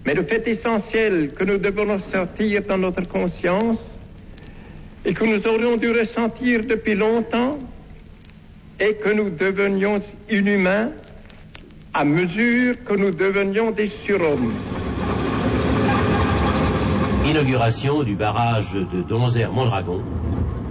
[0.05, 3.79] Mais le fait essentiel que nous devons sortir dans notre conscience
[5.05, 7.59] et que nous aurions dû ressentir depuis longtemps
[8.79, 10.91] est que nous devenions inhumains
[11.93, 14.53] à mesure que nous devenions des surhommes.
[17.25, 20.01] Inauguration du barrage de Donzer-Mondragon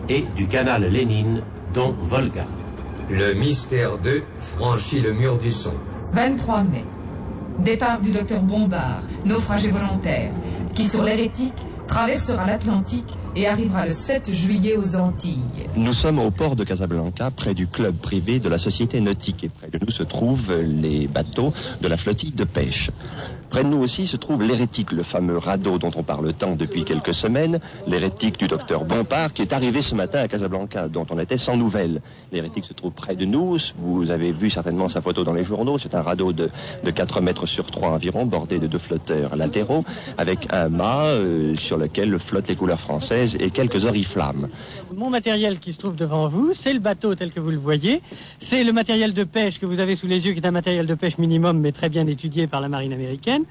[0.08, 1.42] et du canal Lénine,
[1.74, 2.46] dont Volga.
[3.10, 5.72] Le mystère 2 franchit le mur du son.
[6.12, 6.84] 23 mai.
[7.58, 10.30] Départ du docteur Bombard, naufragé volontaire,
[10.74, 11.54] qui sur l'hérétique
[11.86, 15.38] traversera l'Atlantique et arrivera le 7 juillet aux Antilles.
[15.76, 19.48] Nous sommes au port de Casablanca, près du club privé de la Société nautique, et
[19.48, 22.90] près de nous se trouvent les bateaux de la flottille de pêche.
[23.48, 26.84] Près de nous aussi se trouve l'hérétique, le fameux radeau dont on parle tant depuis
[26.84, 31.18] quelques semaines, l'hérétique du docteur Bompard, qui est arrivé ce matin à Casablanca, dont on
[31.18, 32.02] était sans nouvelles.
[32.32, 35.78] L'hérétique se trouve près de nous, vous avez vu certainement sa photo dans les journaux,
[35.78, 36.50] c'est un radeau de,
[36.84, 39.84] de 4 mètres sur 3 environ, bordé de deux flotteurs latéraux,
[40.18, 44.48] avec un mât euh, sur lequel flottent les couleurs françaises et quelques oriflammes.
[44.94, 48.02] Mon matériel qui se trouve devant vous, c'est le bateau tel que vous le voyez.
[48.40, 50.86] C'est le matériel de pêche que vous avez sous les yeux, qui est un matériel
[50.86, 53.44] de pêche minimum, mais très bien étudié par la marine américaine.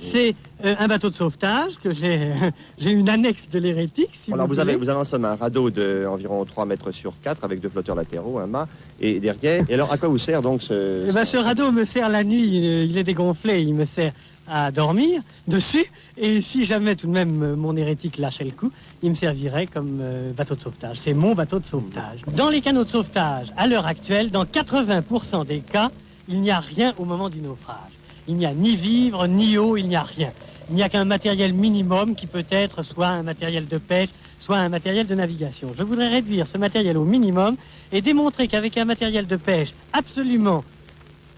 [0.00, 2.32] C'est euh, un bateau de sauvetage que j'ai
[2.78, 4.10] j'ai une annexe de l'hérétique.
[4.24, 7.12] Si Alors vous, vous avez, vous avez en somme un radeau d'environ 3 mètres sur
[7.22, 8.66] 4 avec deux flotteurs latéraux, un mât
[9.00, 9.64] et derrière.
[9.68, 11.04] Et alors à quoi vous sert donc ce...
[11.08, 14.12] Eh ben, ce radeau me sert la nuit, il, il est dégonflé, il me sert
[14.50, 15.86] à dormir dessus.
[16.16, 18.72] Et si jamais tout de même euh, mon hérétique lâchait le coup,
[19.02, 20.98] il me servirait comme euh, bateau de sauvetage.
[21.02, 22.20] C'est mon bateau de sauvetage.
[22.36, 25.90] Dans les canaux de sauvetage, à l'heure actuelle, dans 80% des cas,
[26.28, 27.92] il n'y a rien au moment du naufrage.
[28.28, 30.30] Il n'y a ni vivre, ni eau, il n'y a rien.
[30.68, 34.58] Il n'y a qu'un matériel minimum qui peut être soit un matériel de pêche, soit
[34.58, 35.72] un matériel de navigation.
[35.76, 37.56] Je voudrais réduire ce matériel au minimum
[37.90, 40.62] et démontrer qu'avec un matériel de pêche absolument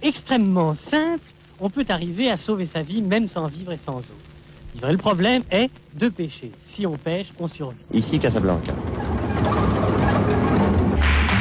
[0.03, 1.25] extrêmement simple,
[1.61, 4.32] on peut arriver à sauver sa vie même sans vivre et sans eau.
[4.81, 6.51] Le problème est de pêcher.
[6.69, 7.77] Si on pêche, on survit.
[7.93, 8.73] Ici Casablanca.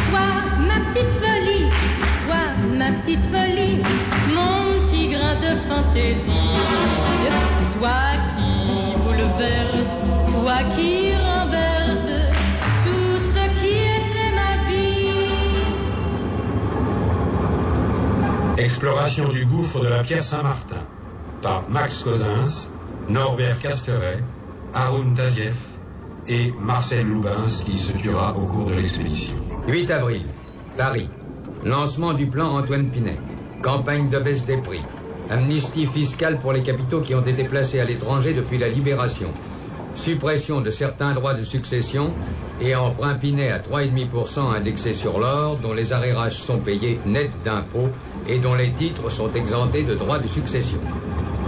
[0.09, 0.27] Toi,
[0.59, 1.69] ma petite folie,
[2.25, 2.43] toi,
[2.77, 3.81] ma petite folie,
[4.35, 6.49] mon petit grain de fantaisie.
[7.79, 8.01] Toi
[8.35, 8.51] qui
[9.01, 9.93] bouleverse,
[10.31, 12.09] toi qui renverse
[12.83, 15.15] tout ce qui était ma vie.
[18.57, 20.83] Exploration du gouffre de la Pierre Saint-Martin
[21.41, 22.69] par Max Cosins,
[23.09, 24.23] Norbert Casteret,
[24.73, 25.57] Haroun Tazieff
[26.27, 29.33] et Marcel Loubins qui se tuera au cours de l'expédition.
[29.67, 30.25] 8 avril,
[30.77, 31.09] Paris.
[31.65, 33.19] Lancement du plan Antoine Pinet.
[33.61, 34.83] Campagne de baisse des prix.
[35.29, 39.31] Amnistie fiscale pour les capitaux qui ont été placés à l'étranger depuis la libération.
[39.93, 42.13] Suppression de certains droits de succession
[42.61, 47.89] et emprunt Pinet à 3,5% indexé sur l'or dont les arrérages sont payés net d'impôts
[48.27, 50.79] et dont les titres sont exemptés de droits de succession.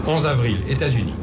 [0.06, 1.16] 11 avril, États-Unis.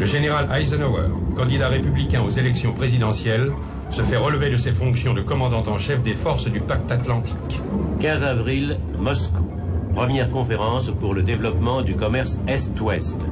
[0.00, 3.52] Le général Eisenhower, candidat républicain aux élections présidentielles,
[3.90, 7.60] se fait relever de ses fonctions de commandant en chef des forces du pacte atlantique.
[8.00, 9.44] 15 avril, Moscou.
[9.92, 13.26] Première conférence pour le développement du commerce Est-Ouest.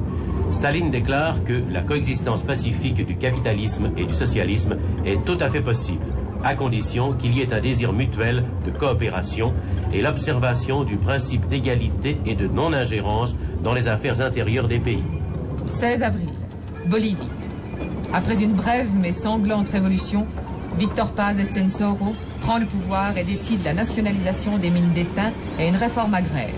[0.51, 5.61] Staline déclare que la coexistence pacifique du capitalisme et du socialisme est tout à fait
[5.61, 6.05] possible,
[6.43, 9.55] à condition qu'il y ait un désir mutuel de coopération
[9.91, 15.03] et l'observation du principe d'égalité et de non-ingérence dans les affaires intérieures des pays.
[15.73, 16.28] 16 avril,
[16.89, 17.29] Bolivie.
[18.11, 20.25] Après une brève mais sanglante révolution,
[20.79, 25.75] Victor Paz Estensoro prend le pouvoir et décide la nationalisation des mines d'étain et une
[25.75, 26.55] réforme agraire.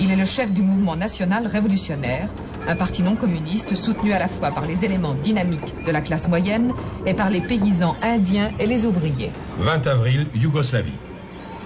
[0.00, 2.30] Il est le chef du mouvement national révolutionnaire,
[2.66, 6.28] un parti non communiste soutenu à la fois par les éléments dynamiques de la classe
[6.28, 6.72] moyenne
[7.04, 9.30] et par les paysans indiens et les ouvriers.
[9.58, 10.98] 20 avril, Yougoslavie.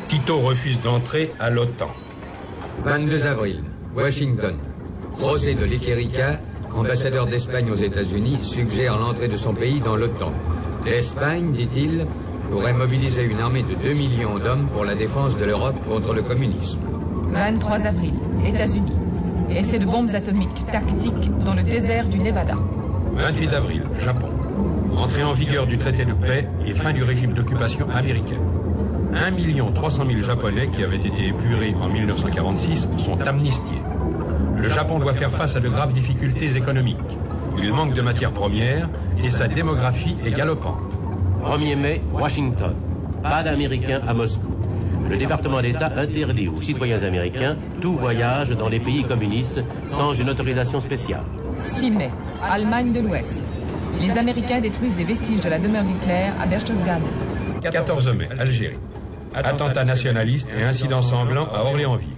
[0.08, 1.90] Tito refuse d'entrer à l'OTAN.
[2.84, 3.62] 22 avril,
[3.94, 4.56] Washington.
[5.20, 6.40] José de Lequerica,
[6.76, 10.32] ambassadeur d'Espagne aux États-Unis, suggère l'entrée de son pays dans l'OTAN.
[10.84, 12.06] L'Espagne, dit-il,
[12.50, 16.22] pourrait mobiliser une armée de 2 millions d'hommes pour la défense de l'Europe contre le
[16.22, 16.78] communisme.
[17.32, 18.14] 23 avril,
[18.44, 18.92] États-Unis.
[19.50, 22.56] Essai de bombes atomiques tactiques dans le désert du Nevada.
[23.14, 24.28] 28 avril, Japon.
[24.96, 28.40] Entrée en vigueur du traité de paix et fin du régime d'occupation américain.
[29.14, 33.82] 1 300 000 Japonais qui avaient été épurés en 1946 sont amnistiés.
[34.56, 36.98] Le Japon doit faire face à de graves difficultés économiques.
[37.58, 38.88] Il manque de matières premières
[39.22, 40.80] et sa démographie est galopante.
[41.42, 42.74] 1er mai, Washington.
[43.22, 44.48] Pas d'Américains à Moscou.
[45.08, 50.30] Le département d'État interdit aux citoyens américains tout voyage dans les pays communistes sans une
[50.30, 51.24] autorisation spéciale.
[51.62, 52.10] 6 mai,
[52.42, 53.38] Allemagne de l'Ouest.
[54.00, 57.02] Les Américains détruisent des vestiges de la demeure d'Hitler à Berchtesgaden.
[57.62, 58.78] 14 mai, Algérie.
[59.34, 62.08] Attentat nationaliste et incident sanglant à Orléansville.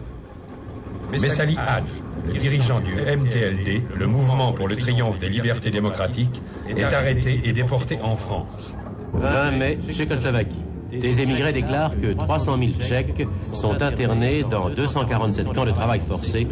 [1.11, 1.87] Messali Hadj,
[2.27, 7.53] le dirigeant du MTLD, le mouvement pour le triomphe des libertés démocratiques, est arrêté et
[7.53, 8.75] déporté en France.
[9.15, 10.61] 20 mai, Tchécoslovaquie.
[10.91, 16.47] Des émigrés déclarent que 300 000 Tchèques sont internés dans 247 camps de travail forcé,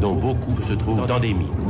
[0.00, 1.46] dont beaucoup se trouvent dans des mines.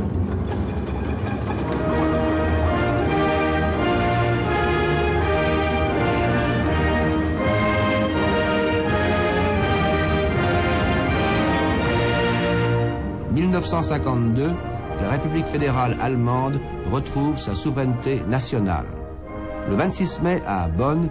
[13.71, 14.53] 1952,
[15.01, 16.59] la République fédérale allemande
[16.91, 18.85] retrouve sa souveraineté nationale.
[19.69, 21.07] Le 26 mai, à Bonn,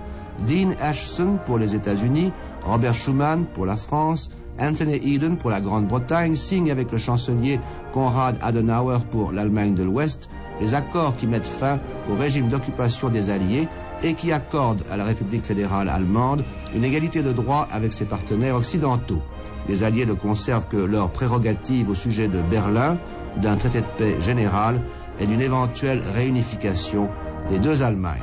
[0.46, 2.32] Dean Ashton pour les États-Unis,
[2.66, 7.58] Robert Schuman pour la France, Anthony Eden pour la Grande-Bretagne signent avec le chancelier
[7.94, 10.28] Konrad Adenauer pour l'Allemagne de l'Ouest
[10.60, 11.80] les accords qui mettent fin
[12.10, 13.68] au régime d'occupation des Alliés
[14.02, 16.44] et qui accordent à la République fédérale allemande
[16.74, 19.22] une égalité de droit avec ses partenaires occidentaux.
[19.70, 22.98] Les Alliés ne conservent que leurs prérogatives au sujet de Berlin,
[23.36, 24.82] d'un traité de paix général
[25.20, 27.08] et d'une éventuelle réunification
[27.48, 28.18] des deux Allemagnes.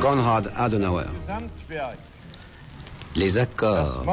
[0.00, 1.04] Konrad Adenauer.
[3.16, 4.04] Les accords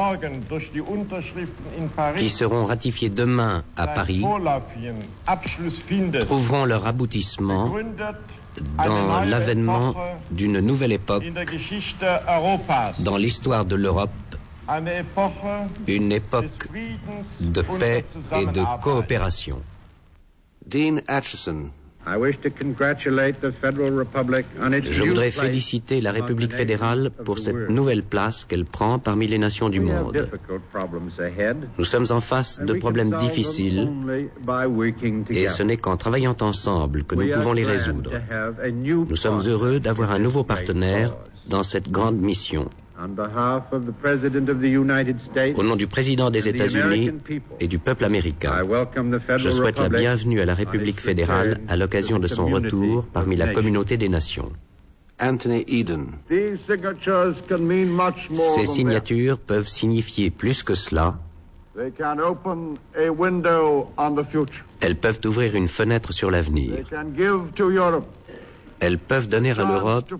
[2.16, 4.24] qui seront ratifiés demain à Paris
[6.20, 7.74] trouveront leur aboutissement
[8.84, 9.94] dans l'avènement
[10.30, 11.24] d'une nouvelle époque
[13.00, 14.10] dans l'histoire de l'Europe,
[15.88, 16.68] une époque
[17.40, 19.62] de paix et de coopération.
[20.66, 21.70] Dean Acheson.
[24.90, 29.68] Je voudrais féliciter la République fédérale pour cette nouvelle place qu'elle prend parmi les nations
[29.68, 30.28] du monde.
[31.78, 33.88] Nous sommes en face de problèmes difficiles
[35.30, 38.10] et ce n'est qu'en travaillant ensemble que nous pouvons les résoudre.
[38.72, 41.14] Nous sommes heureux d'avoir un nouveau partenaire
[41.48, 42.68] dans cette grande mission.
[45.56, 47.10] Au nom du président des États-Unis
[47.58, 48.62] et du peuple américain,
[49.36, 53.52] je souhaite la bienvenue à la République fédérale à l'occasion de son retour parmi la
[53.52, 54.52] communauté des nations.
[55.20, 56.06] Anthony Eden.
[56.28, 61.18] Ces signatures peuvent signifier plus que cela.
[64.80, 66.74] Elles peuvent ouvrir une fenêtre sur l'avenir.
[68.80, 70.12] Elles peuvent donner à l'Europe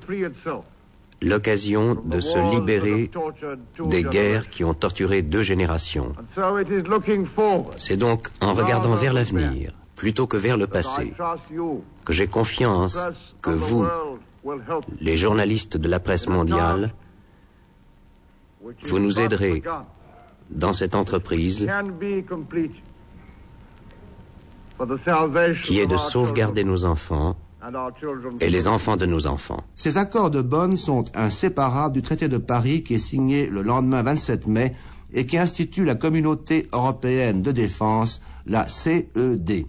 [1.22, 3.10] l'occasion de se libérer
[3.84, 6.12] des guerres qui ont torturé deux générations.
[7.76, 11.14] C'est donc en regardant vers l'avenir, plutôt que vers le passé,
[12.04, 13.08] que j'ai confiance
[13.40, 13.86] que vous,
[15.00, 16.92] les journalistes de la presse mondiale,
[18.82, 19.62] vous nous aiderez
[20.50, 21.68] dans cette entreprise
[25.64, 27.36] qui est de sauvegarder nos enfants
[28.40, 29.62] et les enfants de nos enfants.
[29.74, 34.02] Ces accords de Bonn sont inséparables du traité de Paris qui est signé le lendemain
[34.02, 34.74] 27 mai
[35.12, 39.66] et qui institue la communauté européenne de défense, la CED.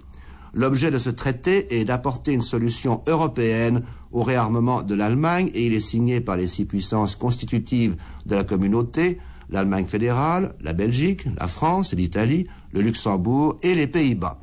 [0.55, 5.73] L'objet de ce traité est d'apporter une solution européenne au réarmement de l'Allemagne et il
[5.73, 9.19] est signé par les six puissances constitutives de la communauté,
[9.49, 14.42] l'Allemagne fédérale, la Belgique, la France l'Italie, le Luxembourg et les Pays-Bas.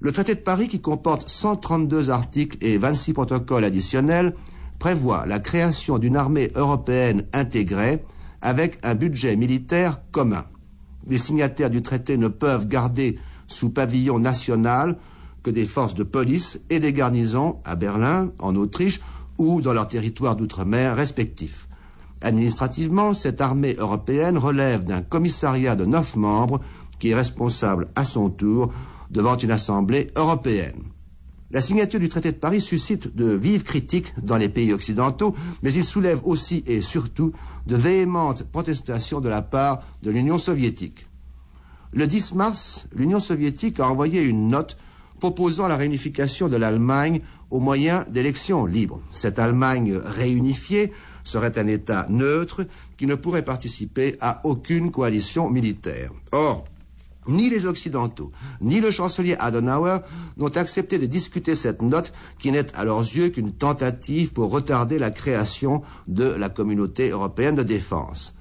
[0.00, 4.34] Le traité de Paris, qui comporte 132 articles et 26 protocoles additionnels,
[4.78, 8.04] prévoit la création d'une armée européenne intégrée
[8.40, 10.44] avec un budget militaire commun.
[11.08, 13.18] Les signataires du traité ne peuvent garder
[13.48, 14.98] sous pavillon national
[15.42, 19.00] que des forces de police et des garnisons à Berlin, en Autriche
[19.36, 21.68] ou dans leurs territoires d'outre-mer respectifs.
[22.20, 26.60] Administrativement, cette armée européenne relève d'un commissariat de neuf membres
[26.98, 28.72] qui est responsable à son tour
[29.10, 30.82] devant une assemblée européenne.
[31.50, 35.72] La signature du traité de Paris suscite de vives critiques dans les pays occidentaux, mais
[35.72, 37.32] il soulève aussi et surtout
[37.66, 41.08] de véhémentes protestations de la part de l'Union soviétique.
[41.92, 44.76] Le 10 mars, l'Union soviétique a envoyé une note
[45.20, 49.00] proposant la réunification de l'Allemagne au moyen d'élections libres.
[49.14, 50.92] Cette Allemagne réunifiée
[51.24, 52.66] serait un État neutre
[52.98, 56.10] qui ne pourrait participer à aucune coalition militaire.
[56.32, 56.66] Or,
[57.28, 59.98] Ni les Occidentaux, ni le chancelier Adenauer
[60.38, 64.98] n'ont accepté de discuter cette note qui n'est à leurs yeux qu'une tentative pour retarder
[64.98, 68.34] la création de la communauté européenne de défense.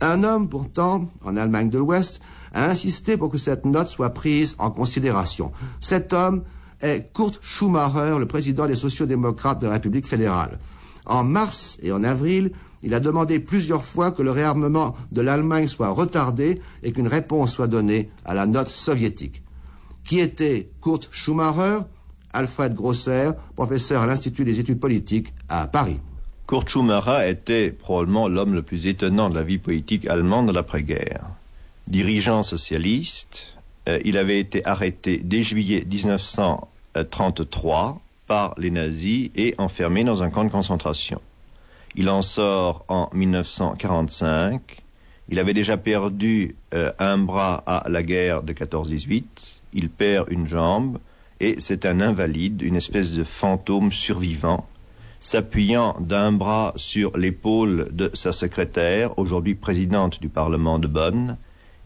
[0.00, 2.20] Un homme, pourtant, en Allemagne de l'Ouest,
[2.52, 5.50] a insisté pour que cette note soit prise en considération.
[5.80, 6.44] Cet homme
[6.80, 10.58] est Kurt Schumacher, le président des sociaux-démocrates de la République fédérale.
[11.06, 12.52] En mars et en avril,
[12.82, 17.52] il a demandé plusieurs fois que le réarmement de l'Allemagne soit retardé et qu'une réponse
[17.52, 19.42] soit donnée à la note soviétique.
[20.04, 21.80] Qui était Kurt Schumacher?
[22.32, 25.98] Alfred Grosser, professeur à l'Institut des études politiques à Paris.
[26.46, 31.24] Kurt Schumacher était probablement l'homme le plus étonnant de la vie politique allemande de l'après-guerre.
[31.88, 33.54] Dirigeant socialiste,
[33.88, 40.30] euh, il avait été arrêté dès juillet 1933 par les nazis et enfermé dans un
[40.30, 41.20] camp de concentration.
[42.00, 44.84] Il en sort en 1945.
[45.30, 49.24] Il avait déjà perdu euh, un bras à la guerre de 14-18.
[49.72, 51.00] Il perd une jambe
[51.40, 54.68] et c'est un invalide, une espèce de fantôme survivant,
[55.18, 61.36] s'appuyant d'un bras sur l'épaule de sa secrétaire, aujourd'hui présidente du Parlement de Bonn,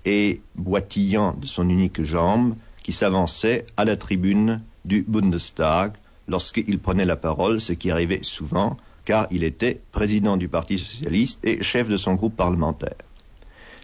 [0.05, 5.95] et boitillant de son unique jambe, qui s'avançait à la tribune du Bundestag
[6.29, 11.41] lorsqu'il prenait la parole, ce qui arrivait souvent, car il était président du Parti socialiste
[11.45, 12.95] et chef de son groupe parlementaire.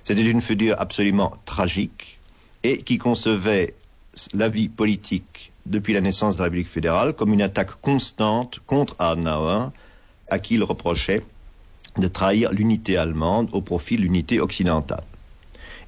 [0.05, 2.19] C'était une figure absolument tragique
[2.62, 3.75] et qui concevait
[4.35, 8.95] la vie politique depuis la naissance de la République fédérale comme une attaque constante contre
[8.99, 9.71] Adenauer,
[10.31, 11.23] à qui il reprochait
[11.97, 15.05] de trahir l'unité allemande au profit de l'unité occidentale.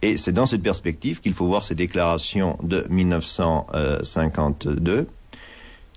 [0.03, 5.09] Et c'est dans cette perspective qu'il faut voir ces déclarations de 1952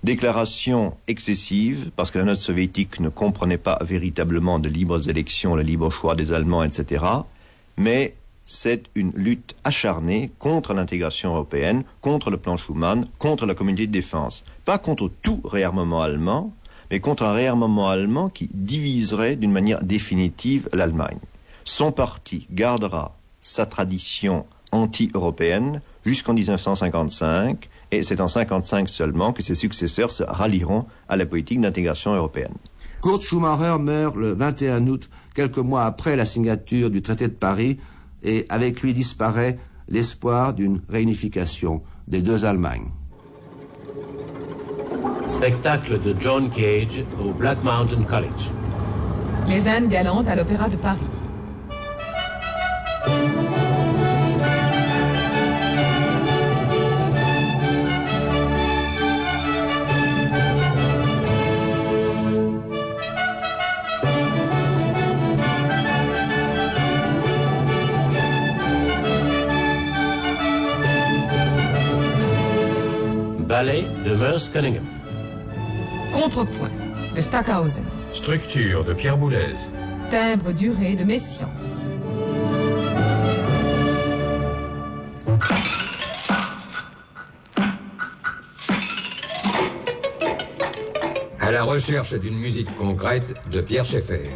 [0.04, 5.62] Déclaration excessive, parce que la note soviétique ne comprenait pas véritablement de libres élections, le
[5.62, 7.02] libre choix des Allemands, etc.
[7.78, 13.86] Mais c'est une lutte acharnée contre l'intégration européenne, contre le plan Schuman, contre la communauté
[13.86, 14.44] de défense.
[14.66, 16.52] Pas contre tout réarmement allemand,
[16.90, 21.16] mais contre un réarmement allemand qui diviserait d'une manière définitive l'Allemagne.
[21.64, 29.54] Son parti gardera sa tradition anti-européenne jusqu'en 1955 et c'est en 1955 seulement que ses
[29.54, 32.54] successeurs se rallieront à la politique d'intégration européenne.
[33.02, 37.78] Kurt Schumacher meurt le 21 août, quelques mois après la signature du traité de Paris,
[38.22, 42.90] et avec lui disparaît l'espoir d'une réunification des deux Allemagnes.
[45.28, 48.50] Spectacle de John Cage au Black Mountain College.
[49.46, 51.00] Les Indes galantes à l'Opéra de Paris.
[73.54, 74.82] Ballet de Merce Cunningham.
[76.12, 76.72] Contrepoint
[77.14, 77.84] de Stackhausen.
[78.12, 79.54] Structure de Pierre Boulez.
[80.10, 81.48] Timbre duré de Messiaen.
[91.38, 94.30] À la recherche d'une musique concrète de Pierre Schaeffer.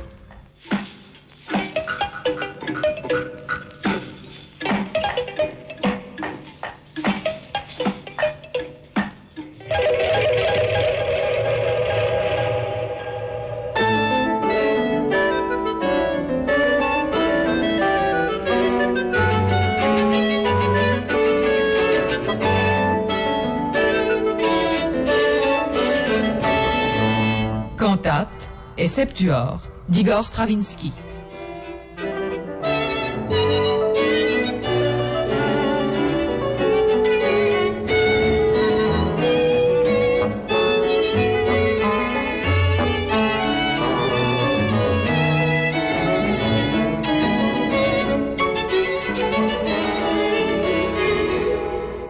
[29.88, 30.92] D'Igor Stravinsky.«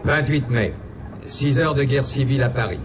[0.04, 0.74] 28 mai,
[1.26, 2.80] 6 heures de guerre civile à Paris.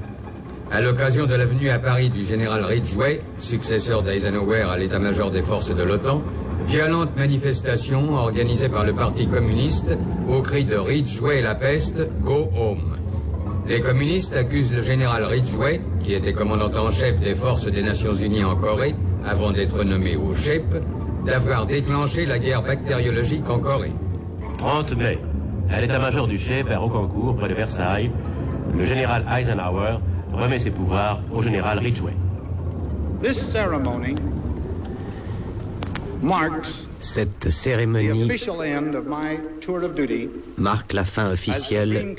[0.74, 5.43] À l'occasion de la venue à Paris du général Ridgway, successeur d'Eisenhower à l'état-major des
[5.43, 6.24] forces de l'OTAN,
[6.65, 9.95] violente manifestation organisée par le Parti communiste
[10.28, 12.97] au cri de Ridgway la peste, go home.
[13.67, 18.15] Les communistes accusent le général Ridgway, qui était commandant en chef des forces des Nations
[18.15, 18.95] Unies en Corée,
[19.28, 20.63] avant d'être nommé au chef,
[21.24, 23.93] d'avoir déclenché la guerre bactériologique en Corée.
[24.57, 25.19] 30 mai,
[25.69, 28.09] à l'état-major du chef à Rocancourt, près de Versailles,
[28.76, 29.99] le général Eisenhower
[30.34, 32.13] remet ses pouvoirs au général Ridgway.
[33.21, 34.15] This ceremony
[36.99, 38.29] Cette cérémonie
[40.57, 42.15] marque la fin officielle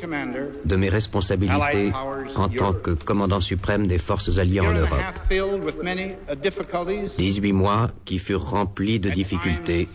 [0.64, 1.92] de mes responsabilités
[2.36, 5.00] en tant que commandant suprême des forces alliées en Europe.
[7.18, 9.88] 18 mois qui furent remplis de difficultés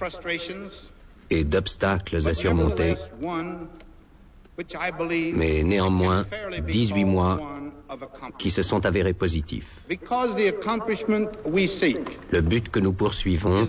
[1.29, 2.95] et d'obstacles à surmonter,
[5.33, 6.25] mais néanmoins
[6.67, 7.58] 18 mois
[8.37, 9.85] qui se sont avérés positifs.
[12.31, 13.67] Le but que nous poursuivons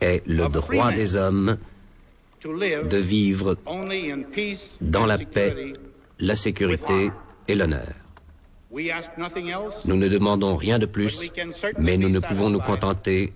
[0.00, 1.58] est le droit des hommes
[2.44, 3.56] de vivre
[4.80, 5.72] dans la paix,
[6.18, 7.10] la sécurité
[7.48, 7.94] et l'honneur.
[8.70, 11.32] Nous ne demandons rien de plus,
[11.78, 13.32] mais nous ne pouvons nous contenter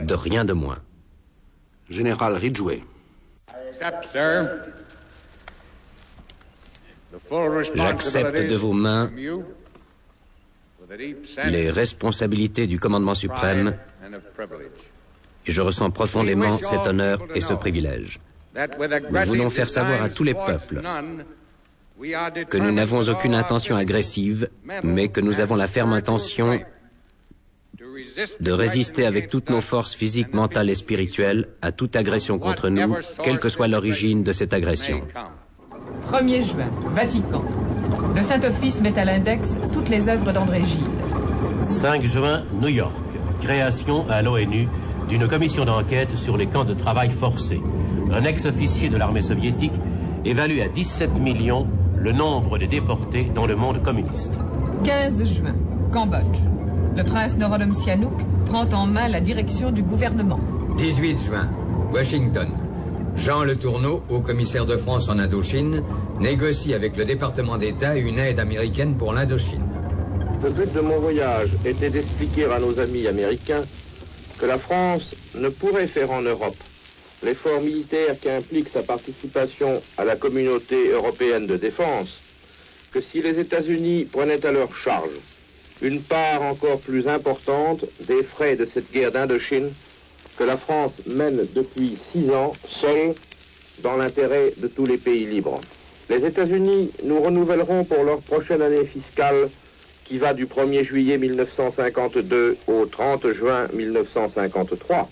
[0.00, 0.78] de rien de moins.
[1.90, 2.82] Général Ridgway.
[7.74, 9.10] J'accepte de vos mains
[11.46, 13.76] les responsabilités du commandement suprême
[15.46, 18.20] et je ressens profondément cet honneur et ce privilège.
[18.54, 20.82] Nous voulons faire savoir à tous les peuples
[22.48, 24.48] que nous n'avons aucune intention agressive,
[24.82, 26.60] mais que nous avons la ferme intention
[28.40, 32.96] de résister avec toutes nos forces physiques, mentales et spirituelles à toute agression contre nous,
[33.22, 35.02] quelle que soit l'origine de cette agression.
[36.10, 37.42] 1er juin, Vatican.
[38.14, 40.82] Le Saint-Office met à l'index toutes les œuvres d'André Gide.
[41.68, 42.92] 5 juin, New York.
[43.40, 44.68] Création à l'ONU
[45.08, 47.60] d'une commission d'enquête sur les camps de travail forcés.
[48.12, 49.72] Un ex-officier de l'armée soviétique
[50.24, 51.66] évalue à 17 millions
[51.96, 54.38] le nombre de déportés dans le monde communiste.
[54.84, 55.54] 15 juin,
[55.92, 56.38] Cambodge.
[56.96, 58.12] Le prince Norodom Sihanouk
[58.46, 60.40] prend en main la direction du gouvernement.
[60.76, 61.48] 18 juin,
[61.92, 62.48] Washington.
[63.16, 65.84] Jean Le Tourneau, haut commissaire de France en Indochine,
[66.18, 69.62] négocie avec le département d'État une aide américaine pour l'Indochine.
[70.42, 73.62] Le but de mon voyage était d'expliquer à nos amis américains
[74.38, 76.56] que la France ne pourrait faire en Europe
[77.22, 82.08] l'effort militaire qui implique sa participation à la communauté européenne de défense
[82.90, 85.14] que si les États-Unis prenaient à leur charge
[85.80, 89.70] une part encore plus importante des frais de cette guerre d'Indochine
[90.36, 93.14] que la France mène depuis six ans seule
[93.82, 95.60] dans l'intérêt de tous les pays libres.
[96.08, 99.50] Les États-Unis nous renouvelleront pour leur prochaine année fiscale
[100.04, 105.08] qui va du 1er juillet 1952 au 30 juin 1953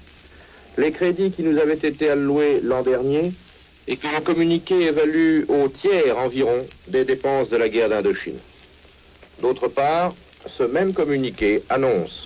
[0.80, 3.32] les crédits qui nous avaient été alloués l'an dernier
[3.86, 8.38] et que le communiqué évalue au tiers environ des dépenses de la guerre d'Indochine.
[9.42, 10.14] D'autre part,
[10.46, 12.19] ce même communiqué annonce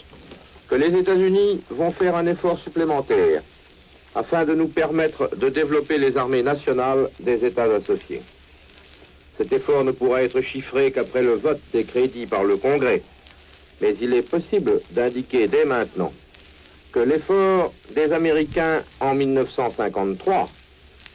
[0.77, 3.43] les États-Unis vont faire un effort supplémentaire
[4.15, 8.23] afin de nous permettre de développer les armées nationales des États associés.
[9.37, 13.03] Cet effort ne pourra être chiffré qu'après le vote des crédits par le Congrès,
[13.81, 16.13] mais il est possible d'indiquer dès maintenant
[16.93, 20.49] que l'effort des Américains en 1953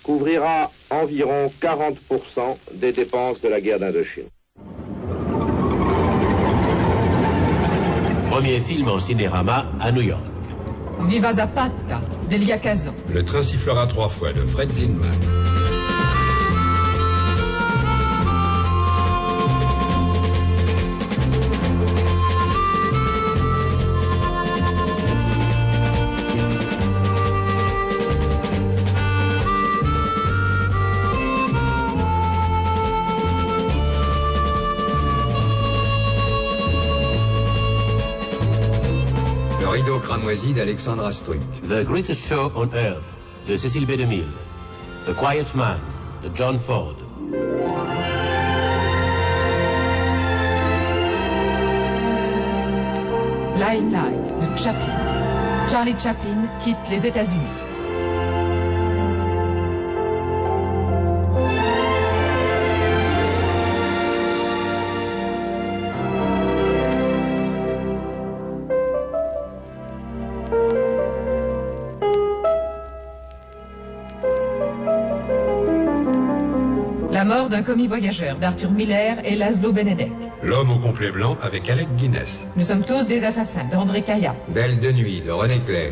[0.03, 1.95] couvrira environ 40%
[2.73, 4.27] des dépenses de la guerre d'Indochine.
[8.29, 10.21] Premier film en cinérama à New York.
[11.07, 11.99] Viva Zapata,
[12.29, 12.93] d'Elia Kazan.
[13.11, 15.09] Le train sifflera trois fois de Fred Zinman.
[40.29, 41.39] d'Alexandre Astruc.
[41.67, 43.03] The Greatest Show on Earth
[43.47, 43.97] de Cécile B.
[43.97, 44.27] DeMille.
[45.07, 45.79] The Quiet Man
[46.21, 46.95] de John Ford.
[53.57, 55.67] Limelight de Chaplin.
[55.67, 57.68] Charlie Chaplin quitte les États-Unis.
[77.69, 80.11] Commis voyageur d'Arthur Miller et Laszlo Benedek.
[80.41, 82.49] L'homme au complet blanc avec Alec Guinness.
[82.55, 84.35] Nous sommes tous des assassins d'André Caillat.
[84.51, 85.91] Belle de nuit de René Clair.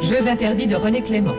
[0.00, 1.36] Jeux interdits de René Clément.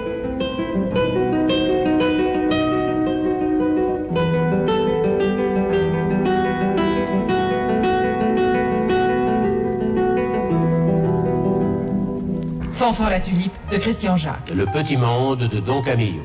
[12.91, 14.49] L'enfant la tulipe de Christian Jacques.
[14.53, 16.23] Le petit monde de Don Camillo.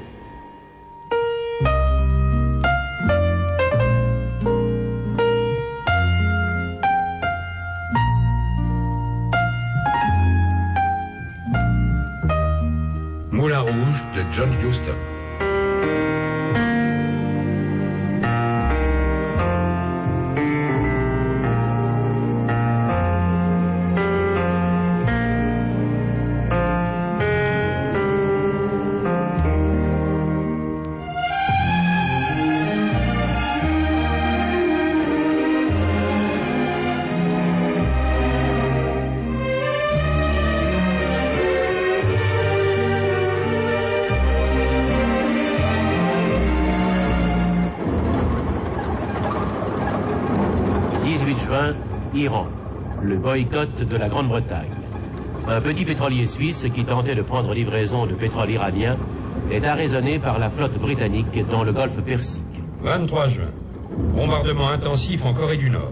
[13.30, 15.15] Moulin Rouge de John Houston.
[53.26, 54.70] Boycott de la Grande-Bretagne.
[55.48, 58.96] Un petit pétrolier suisse qui tentait de prendre livraison de pétrole iranien
[59.50, 62.44] est arraisonné par la flotte britannique dans le golfe Persique.
[62.84, 63.50] 23 juin.
[64.14, 65.90] Bombardement intensif en Corée du Nord.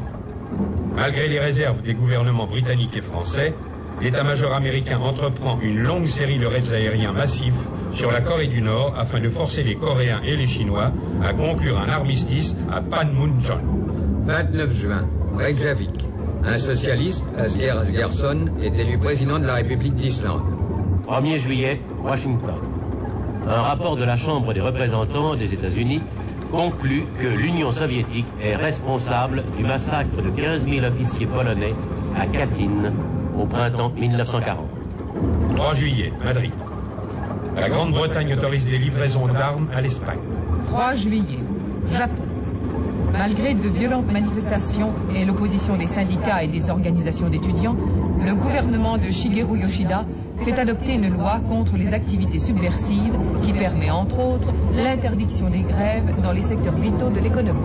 [0.94, 3.52] Malgré les réserves des gouvernements britanniques et français,
[4.00, 7.52] l'état-major américain entreprend une longue série de raids aériens massifs
[7.94, 11.80] sur la Corée du Nord afin de forcer les Coréens et les Chinois à conclure
[11.80, 13.58] un armistice à Panmunjom.
[14.24, 16.13] 29 juin, Reykjavik.
[16.46, 20.42] Un socialiste, Asger Asgersson, est élu président de la République d'Islande.
[21.08, 22.56] 1er juillet, Washington.
[23.48, 26.02] Un rapport de la Chambre des représentants des États-Unis
[26.52, 31.74] conclut que l'Union soviétique est responsable du massacre de 15 000 officiers polonais
[32.14, 32.92] à Katyn
[33.38, 34.66] au printemps 1940.
[35.56, 36.52] 3 juillet, Madrid.
[37.56, 40.18] La Grande-Bretagne autorise des livraisons d'armes à l'Espagne.
[40.68, 41.40] 3 juillet,
[41.90, 42.23] Japon.
[43.16, 47.76] Malgré de violentes manifestations et l'opposition des syndicats et des organisations d'étudiants,
[48.20, 50.04] le gouvernement de Shigeru Yoshida
[50.44, 56.12] fait adopter une loi contre les activités subversives qui permet entre autres l'interdiction des grèves
[56.24, 57.60] dans les secteurs vitaux de l'économie.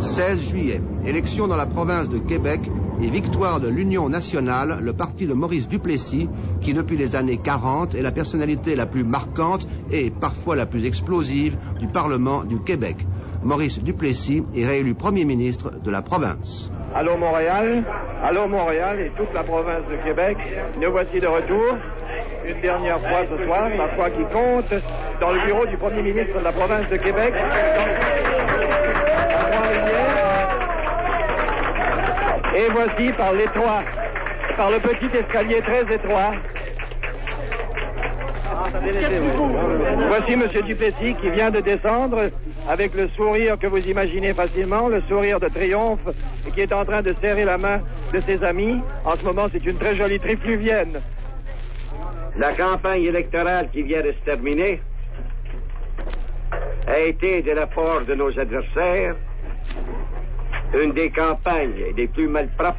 [0.00, 2.60] 16 juillet, élection dans la province de Québec
[3.02, 6.28] et victoire de l'Union nationale, le parti de Maurice Duplessis,
[6.60, 10.86] qui depuis les années 40 est la personnalité la plus marquante et parfois la plus
[10.86, 12.96] explosive du Parlement du Québec.
[13.42, 16.70] Maurice Duplessis est réélu Premier ministre de la province.
[16.94, 17.84] Allô Montréal,
[18.22, 20.38] allô Montréal et toute la province de Québec,
[20.80, 21.76] nous voici de retour,
[22.48, 24.82] une dernière fois ce soir, la fois qui compte,
[25.20, 27.34] dans le bureau du Premier ministre de la province de Québec.
[32.56, 33.82] Et voici par l'étroit,
[34.56, 36.32] par le petit escalier très étroit.
[40.08, 40.48] Voici M.
[40.64, 42.30] Duplessis qui vient de descendre
[42.66, 46.08] avec le sourire que vous imaginez facilement, le sourire de triomphe,
[46.48, 47.80] et qui est en train de serrer la main
[48.14, 48.80] de ses amis.
[49.04, 51.02] En ce moment, c'est une très jolie trifluvienne.
[52.38, 54.80] La campagne électorale qui vient de se terminer
[56.86, 59.16] a été de la part de nos adversaires
[60.74, 62.76] une des campagnes les plus malpropres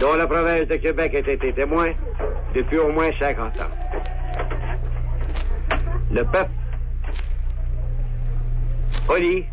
[0.00, 1.92] dont la province de Québec a été témoin
[2.54, 3.64] depuis au moins 50 ans.
[6.10, 6.50] Le peuple,
[9.06, 9.46] poli,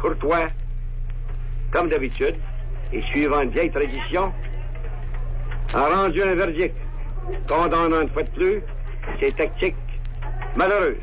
[0.00, 0.48] courtois,
[1.70, 2.34] comme d'habitude,
[2.92, 4.32] et suivant une vieille tradition,
[5.74, 6.76] a rendu un verdict
[7.48, 8.62] condamnant une fois de plus
[9.20, 9.76] ces tactiques
[10.56, 10.96] malheureuses.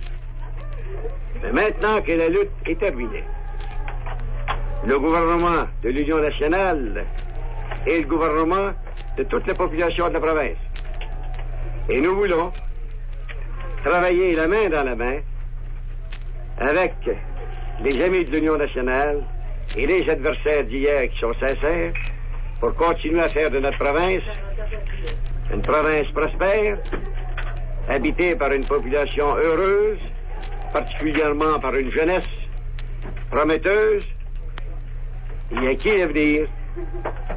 [1.41, 3.24] Mais maintenant que la lutte est terminée,
[4.86, 7.05] le gouvernement de l'Union nationale
[7.86, 8.71] et le gouvernement
[9.17, 10.57] de toute la population de la province.
[11.89, 12.51] Et nous voulons
[13.84, 15.19] travailler la main dans la main
[16.59, 16.93] avec
[17.82, 19.23] les amis de l'Union nationale
[19.77, 21.93] et les adversaires d'hier qui sont sincères
[22.59, 24.23] pour continuer à faire de notre province
[25.51, 26.77] une province prospère,
[27.88, 29.99] habitée par une population heureuse,
[30.71, 32.30] particulièrement par une jeunesse
[33.32, 34.05] prometteuse,
[35.52, 36.47] et à qui l'avenir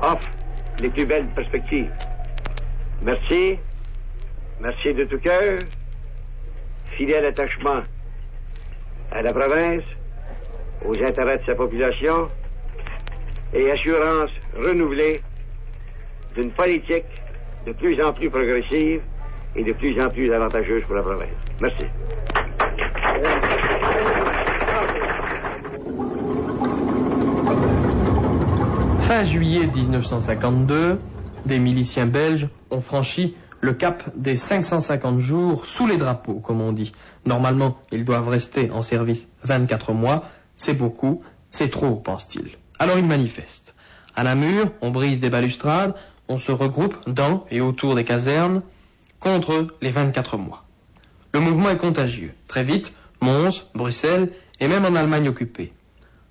[0.00, 0.30] offre
[0.78, 1.90] les plus belles perspectives.
[3.02, 3.58] Merci,
[4.60, 5.64] merci de tout cœur,
[6.96, 7.82] fidèle attachement
[9.10, 9.84] à la province,
[10.84, 12.28] aux intérêts de sa population
[13.52, 15.20] et assurance renouvelée
[16.34, 17.04] d'une politique
[17.66, 19.02] de plus en plus progressive
[19.54, 21.28] et de plus en plus avantageuse pour la province.
[21.60, 21.84] Merci.
[29.12, 30.98] Fin juillet 1952,
[31.44, 36.72] des miliciens belges ont franchi le cap des 550 jours sous les drapeaux, comme on
[36.72, 36.94] dit.
[37.26, 40.24] Normalement, ils doivent rester en service 24 mois.
[40.56, 42.52] C'est beaucoup, c'est trop, pense-t-il.
[42.78, 43.74] Alors ils manifestent.
[44.16, 45.94] À Namur, on brise des balustrades,
[46.28, 48.62] on se regroupe dans et autour des casernes
[49.20, 50.64] contre les 24 mois.
[51.34, 52.32] Le mouvement est contagieux.
[52.48, 55.74] Très vite, Mons, Bruxelles et même en Allemagne occupée.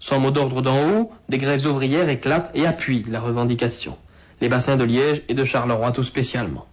[0.02, 3.98] Sans mot d'ordre d'en haut, des grèves ouvrières éclatent et appuient la revendication.
[4.42, 6.66] Les bassins de Liège et de Charleroi tout spécialement.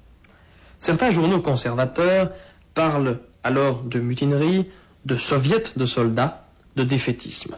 [0.80, 2.30] Certains journaux conservateurs
[2.72, 4.66] parlent alors de mutinerie,
[5.04, 7.56] de soviets de soldats, de défaitisme.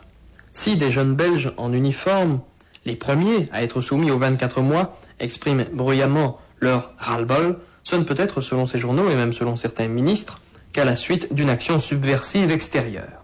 [0.53, 2.41] Si des jeunes Belges en uniforme,
[2.85, 8.17] les premiers à être soumis aux 24 mois, expriment bruyamment leur ras-le-bol, ce ne peut
[8.19, 10.41] être, selon ces journaux et même selon certains ministres,
[10.73, 13.20] qu'à la suite d'une action subversive extérieure.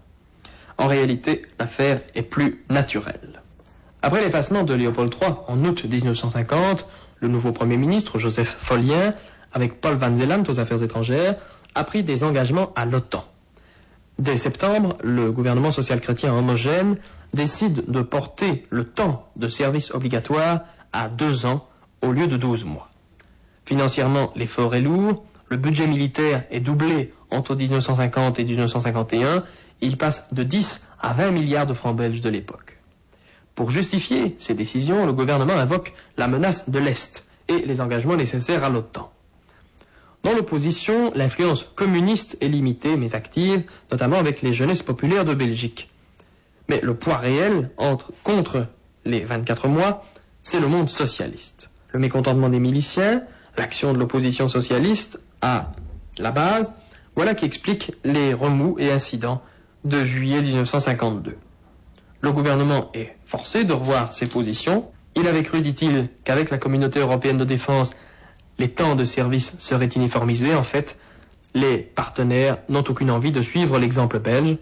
[0.77, 3.41] En réalité, l'affaire est plus naturelle.
[4.01, 6.87] Après l'effacement de Léopold III en août 1950,
[7.19, 9.13] le nouveau Premier ministre, Joseph Follien,
[9.53, 11.35] avec Paul Van Zeeland aux affaires étrangères,
[11.73, 13.25] a pris des engagements à l'OTAN.
[14.19, 16.97] Dès septembre, le gouvernement social-chrétien homogène
[17.33, 20.61] décide de porter le temps de service obligatoire
[20.93, 21.67] à deux ans
[22.01, 22.89] au lieu de douze mois.
[23.65, 29.43] Financièrement, l'effort est lourd, le budget militaire est doublé entre 1950 et 1951,
[29.81, 32.77] il passe de 10 à 20 milliards de francs belges de l'époque.
[33.55, 38.63] Pour justifier ces décisions, le gouvernement invoque la menace de l'Est et les engagements nécessaires
[38.63, 39.11] à l'OTAN.
[40.23, 45.89] Dans l'opposition, l'influence communiste est limitée mais active, notamment avec les jeunesses populaires de Belgique.
[46.69, 47.71] Mais le poids réel
[48.23, 48.67] contre
[49.05, 50.05] les 24 mois,
[50.43, 51.69] c'est le monde socialiste.
[51.93, 53.23] Le mécontentement des miliciens,
[53.57, 55.71] l'action de l'opposition socialiste à
[56.17, 56.73] la base,
[57.15, 59.41] voilà qui explique les remous et incidents
[59.83, 61.37] de juillet 1952.
[62.21, 64.85] Le gouvernement est forcé de revoir ses positions.
[65.15, 67.91] Il avait cru, dit-il, qu'avec la communauté européenne de défense,
[68.57, 70.55] les temps de service seraient uniformisés.
[70.55, 70.97] En fait,
[71.53, 74.57] les partenaires n'ont aucune envie de suivre l'exemple belge.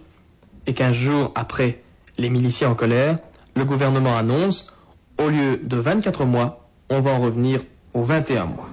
[0.66, 1.82] Et quinze jours après
[2.18, 3.18] les miliciens en colère,
[3.54, 4.72] le gouvernement annonce,
[5.18, 7.62] au lieu de 24 mois, on va en revenir
[7.94, 8.68] aux 21 mois.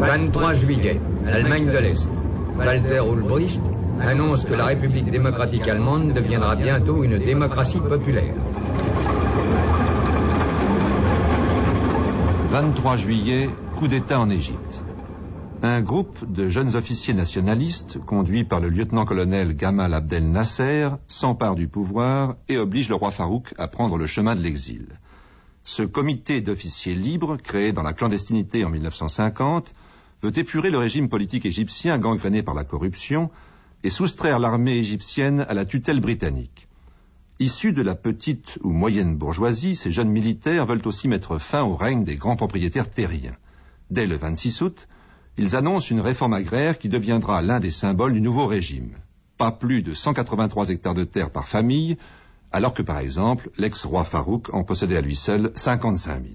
[0.00, 2.17] 23 juillet, Allemagne de l'Est.
[2.58, 3.60] Walter Ulbricht
[4.00, 8.34] annonce que la République démocratique allemande deviendra bientôt une démocratie populaire.
[12.48, 14.82] 23 juillet, coup d'État en Égypte.
[15.62, 21.68] Un groupe de jeunes officiers nationalistes, conduit par le lieutenant-colonel Gamal Abdel Nasser, s'empare du
[21.68, 24.86] pouvoir et oblige le roi Farouk à prendre le chemin de l'exil.
[25.64, 29.74] Ce comité d'officiers libres, créé dans la clandestinité en 1950,
[30.22, 33.30] veut épurer le régime politique égyptien gangréné par la corruption
[33.84, 36.68] et soustraire l'armée égyptienne à la tutelle britannique.
[37.40, 41.76] Issus de la petite ou moyenne bourgeoisie, ces jeunes militaires veulent aussi mettre fin au
[41.76, 43.36] règne des grands propriétaires terriens.
[43.90, 44.88] Dès le 26 août,
[45.36, 48.90] ils annoncent une réforme agraire qui deviendra l'un des symboles du nouveau régime.
[49.36, 51.96] Pas plus de 183 hectares de terre par famille,
[52.50, 56.34] alors que par exemple l'ex-roi Farouk en possédait à lui seul 55 000.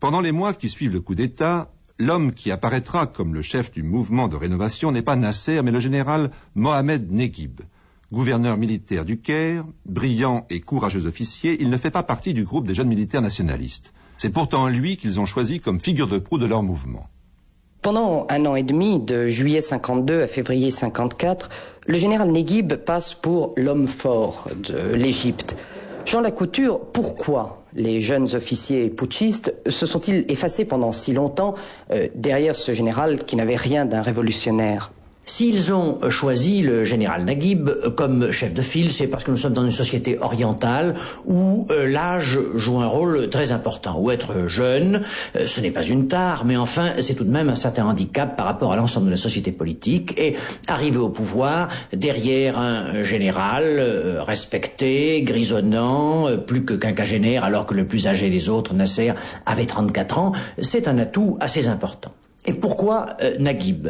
[0.00, 3.84] Pendant les mois qui suivent le coup d'État, L'homme qui apparaîtra comme le chef du
[3.84, 7.60] mouvement de rénovation n'est pas Nasser, mais le général Mohamed Neguib.
[8.12, 12.66] Gouverneur militaire du Caire, brillant et courageux officier, il ne fait pas partie du groupe
[12.66, 13.92] des jeunes militaires nationalistes.
[14.16, 17.06] C'est pourtant lui qu'ils ont choisi comme figure de proue de leur mouvement.
[17.80, 21.48] Pendant un an et demi, de juillet 52 à février 54,
[21.86, 25.56] le général Neguib passe pour l'homme fort de l'Égypte.
[26.06, 31.54] Jean Lacouture, pourquoi les jeunes officiers putschistes se sont-ils effacés pendant si longtemps
[31.90, 34.92] euh, derrière ce général qui n'avait rien d'un révolutionnaire?
[35.26, 39.54] S'ils ont choisi le général Naguib comme chef de file, c'est parce que nous sommes
[39.54, 40.94] dans une société orientale
[41.24, 43.98] où euh, l'âge joue un rôle très important.
[43.98, 45.02] Où être jeune,
[45.36, 48.36] euh, ce n'est pas une tare, mais enfin, c'est tout de même un certain handicap
[48.36, 50.14] par rapport à l'ensemble de la société politique.
[50.18, 57.74] Et arriver au pouvoir derrière un général euh, respecté, grisonnant, plus que quinquagénaire, alors que
[57.74, 59.12] le plus âgé des autres, Nasser,
[59.46, 62.12] avait 34 ans, c'est un atout assez important.
[62.46, 63.88] Et pourquoi euh, Naguib?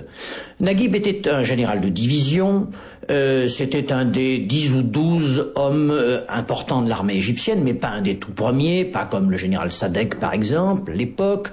[0.60, 2.68] Naguib était un général de division,
[3.10, 7.88] euh, c'était un des dix ou douze hommes euh, importants de l'armée égyptienne, mais pas
[7.88, 11.48] un des tout premiers, pas comme le général Sadek par exemple, l'époque.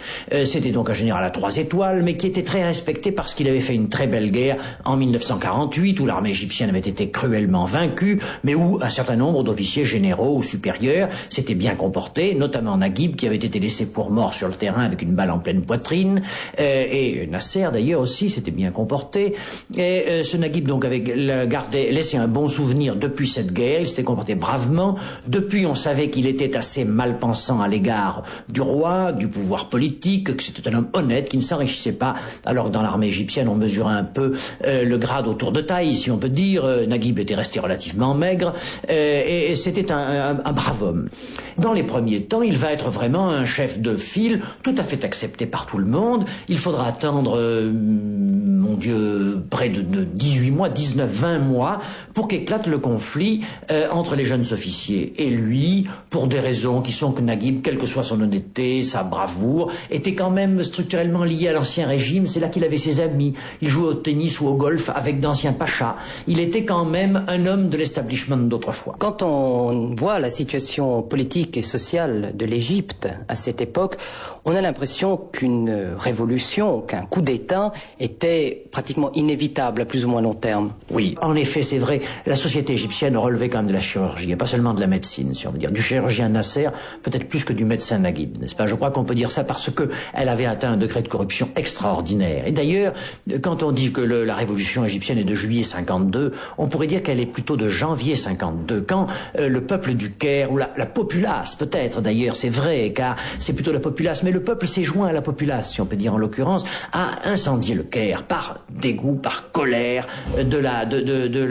[0.45, 3.59] c'était donc un général à trois étoiles, mais qui était très respecté parce qu'il avait
[3.59, 8.55] fait une très belle guerre en 1948, où l'armée égyptienne avait été cruellement vaincue, mais
[8.55, 13.35] où un certain nombre d'officiers généraux ou supérieurs s'étaient bien comportés, notamment Naguib qui avait
[13.35, 16.21] été laissé pour mort sur le terrain avec une balle en pleine poitrine
[16.57, 19.33] et Nasser d'ailleurs aussi s'était bien comporté.
[19.77, 20.85] Et euh, ce Naguib donc
[21.41, 24.95] avait gardé, laissé un bon souvenir depuis cette guerre, il s'était comporté bravement.
[25.27, 30.35] Depuis, on savait qu'il était assez mal pensant à l'égard du roi, du pouvoir politique,
[30.35, 32.15] que c'était un homme honnête, qui ne s'enrichissait pas.
[32.45, 34.33] Alors que dans l'armée égyptienne, on mesurait un peu
[34.65, 36.65] euh, le grade autour de taille, si on peut dire.
[36.65, 38.53] Euh, Naguib était resté relativement maigre,
[38.87, 41.09] et, c'était un, brave homme.
[41.57, 45.03] Dans les premiers temps, il va être vraiment un chef de file, tout à fait
[45.03, 46.25] accepté par tout le monde.
[46.47, 51.79] Il faudra attendre, euh, mon Dieu, près de, de 18 mois, 19, 20 mois,
[52.13, 56.91] pour qu'éclate le conflit euh, entre les jeunes officiers et lui, pour des raisons qui
[56.91, 61.49] sont que Naguib, quelle que soit son honnêteté, sa bravoure, était quand même structurellement lié
[61.49, 62.27] à l'ancien régime.
[62.27, 63.33] C'est là qu'il avait ses amis.
[63.61, 65.95] Il jouait au tennis ou au golf avec d'anciens pachas.
[66.27, 68.95] Il était quand même un homme de l'establishment d'autrefois.
[68.99, 73.97] Quand on voit la situation politique et sociale de l'Égypte à cette époque,
[74.45, 80.21] on a l'impression qu'une révolution, qu'un coup d'État était pratiquement inévitable à plus ou moins
[80.21, 80.71] long terme.
[80.89, 82.01] Oui, en effet, c'est vrai.
[82.25, 85.35] La société égyptienne relevait quand même de la chirurgie, et pas seulement de la médecine,
[85.35, 85.71] si on veut dire.
[85.71, 86.69] Du chirurgien Nasser,
[87.03, 88.67] peut-être plus que du médecin Naguib, n'est-ce pas?
[88.67, 91.49] Je crois qu'on peut dire ça parce que elle avait atteint un degré de corruption
[91.55, 92.47] extraordinaire.
[92.47, 92.93] Et d'ailleurs,
[93.41, 97.03] quand on dit que le, la révolution égyptienne est de juillet 52, on pourrait dire
[97.03, 100.85] qu'elle est plutôt de janvier 52, quand euh, le peuple du Caire, ou la, la
[100.85, 105.07] populace peut-être d'ailleurs, c'est vrai, car c'est plutôt la populace, mais le peuple s'est joint
[105.07, 109.15] à la populace, si on peut dire en l'occurrence, à incendier le Caire par dégoût,
[109.15, 110.07] par colère
[110.37, 111.49] de la de,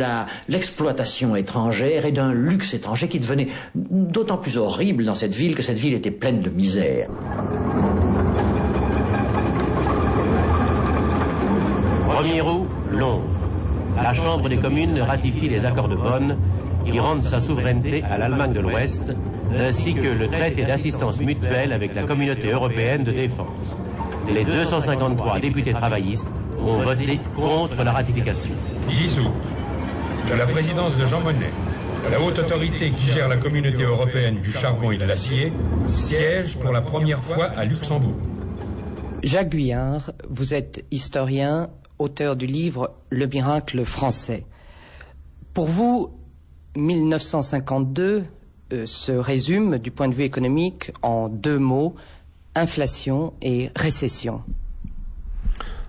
[0.49, 5.63] l'exploitation étrangère et d'un luxe étranger qui devenait d'autant plus horrible dans cette ville que
[5.63, 7.09] cette ville était pleine de misère.
[12.09, 13.25] 1er août, Londres.
[13.97, 16.37] La Chambre des communes ratifie les accords de Bonn
[16.85, 19.15] qui rendent sa souveraineté à l'Allemagne de l'Ouest,
[19.59, 23.77] ainsi que le traité d'assistance mutuelle avec la communauté européenne de défense.
[24.33, 26.29] Les 253 députés travaillistes
[26.59, 28.53] ont voté contre la ratification.
[28.89, 29.33] 10 août,
[30.31, 31.53] de la présidence de Jean Monnet,
[32.11, 35.53] la haute autorité qui gère la communauté européenne du charbon et de l'acier
[35.87, 38.17] siège pour la première fois à Luxembourg.
[39.23, 41.69] Jacques Guyard, vous êtes historien,
[41.99, 44.47] auteur du livre Le miracle français.
[45.53, 46.20] Pour vous,
[46.77, 48.25] 1952
[48.73, 51.95] euh, se résume du point de vue économique en deux mots,
[52.55, 54.43] inflation et récession.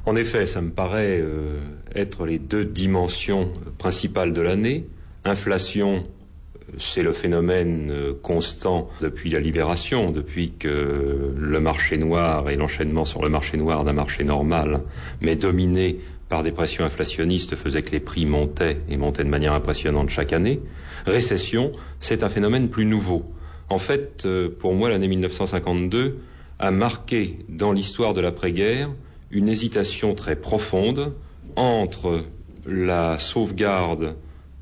[0.05, 1.59] En effet, ça me paraît euh,
[1.93, 4.87] être les deux dimensions principales de l'année.
[5.25, 12.49] Inflation, euh, c'est le phénomène euh, constant depuis la libération, depuis que le marché noir
[12.49, 14.81] et l'enchaînement sur le marché noir d'un marché normal,
[15.21, 15.99] mais dominé
[16.31, 20.31] par des pressions inflationnistes, faisait que les prix montaient et montaient de manière impressionnante chaque
[20.31, 20.61] année.
[21.05, 23.25] Récession, c'est un phénomène plus nouveau.
[23.69, 26.19] En fait, euh, pour moi, l'année 1952
[26.57, 28.89] a marqué dans l'histoire de l'après-guerre
[29.29, 31.13] une hésitation très profonde
[31.57, 32.23] entre
[32.65, 34.15] la sauvegarde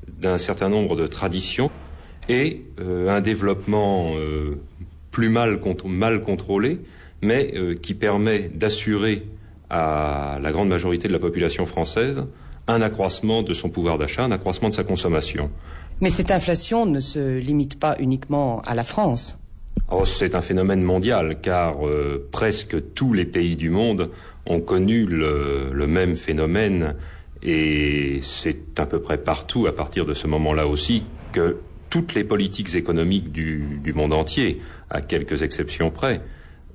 [0.08, 1.70] d'un certain nombre de traditions
[2.28, 4.58] et euh, un développement euh,
[5.12, 6.80] plus mal, contr- mal contrôlé,
[7.22, 9.22] mais qui permet d'assurer
[9.70, 12.24] à la grande majorité de la population française
[12.66, 15.50] un accroissement de son pouvoir d'achat, un accroissement de sa consommation.
[16.00, 19.38] Mais cette inflation ne se limite pas uniquement à la France.
[19.90, 24.10] Oh, c'est un phénomène mondial, car euh, presque tous les pays du monde
[24.46, 26.94] ont connu le, le même phénomène,
[27.42, 31.56] et c'est à peu près partout, à partir de ce moment-là aussi, que
[31.90, 34.60] toutes les politiques économiques du, du monde entier,
[34.90, 36.20] à quelques exceptions près,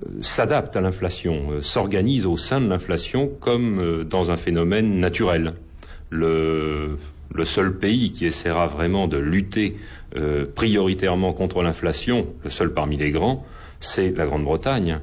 [0.03, 4.99] euh, s'adaptent à l'inflation, euh, s'organisent au sein de l'inflation comme euh, dans un phénomène
[4.99, 5.53] naturel.
[6.09, 6.97] Le,
[7.43, 9.75] seul pays qui essaiera vraiment de lutter
[10.55, 13.45] prioritairement contre l'inflation, le seul parmi les grands,
[13.81, 15.01] c'est la Grande-Bretagne.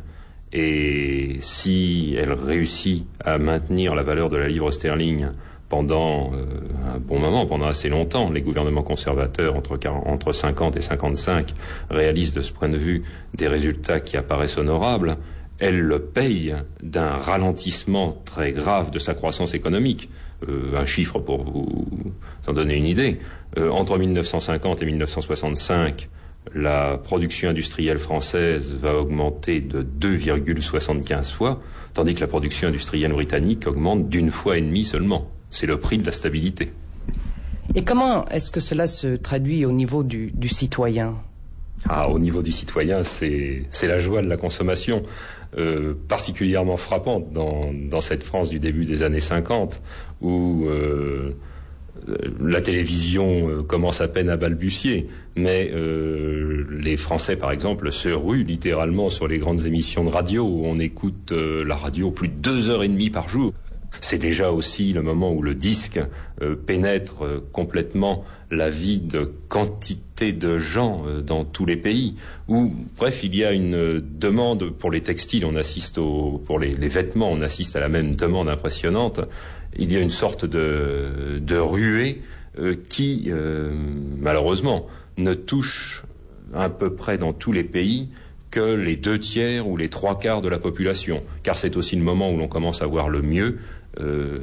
[0.54, 5.26] Et si elle réussit à maintenir la valeur de la livre sterling
[5.72, 10.76] pendant euh, un bon moment, pendant assez longtemps, les gouvernements conservateurs entre, 40 entre 50
[10.76, 11.54] et 55
[11.88, 15.16] réalisent de ce point de vue des résultats qui apparaissent honorables,
[15.58, 20.10] elle le paye d'un ralentissement très grave de sa croissance économique.
[20.46, 21.88] Euh, un chiffre pour vous
[22.46, 23.18] en donner une idée.
[23.56, 26.10] Euh, entre 1950 et 1965,
[26.54, 31.62] la production industrielle française va augmenter de 2,75 fois,
[31.94, 35.30] tandis que la production industrielle britannique augmente d'une fois et demie seulement.
[35.52, 36.72] C'est le prix de la stabilité.
[37.76, 41.14] Et comment est-ce que cela se traduit au niveau du, du citoyen?
[41.88, 45.02] Ah, au niveau du citoyen, c'est la joie de la consommation,
[45.58, 49.80] euh, particulièrement frappante dans, dans cette France du début des années 50,
[50.20, 50.66] où
[52.08, 57.90] euh, la télévision euh, commence à peine à balbutier, mais euh, les Français, par exemple,
[57.92, 62.28] se ruent littéralement sur les grandes émissions de radio, où on écoute la radio plus
[62.28, 63.52] de deux heures et demie par jour.
[64.00, 66.00] C'est déjà aussi le moment où le disque
[66.40, 72.16] euh, pénètre euh, complètement la vie de quantité de gens euh, dans tous les pays.
[72.48, 76.72] Où, bref, il y a une demande pour les textiles, on assiste au, pour les,
[76.88, 79.20] vêtements, on assiste à la même demande impressionnante.
[79.76, 82.20] Il y a une sorte de, de ruée
[82.90, 83.30] qui,
[84.20, 84.86] malheureusement,
[85.16, 86.04] ne touche
[86.52, 88.08] à peu près dans tous les pays
[88.52, 92.02] que les deux tiers ou les trois quarts de la population, car c'est aussi le
[92.02, 93.58] moment où l'on commence à voir le mieux
[94.00, 94.38] euh,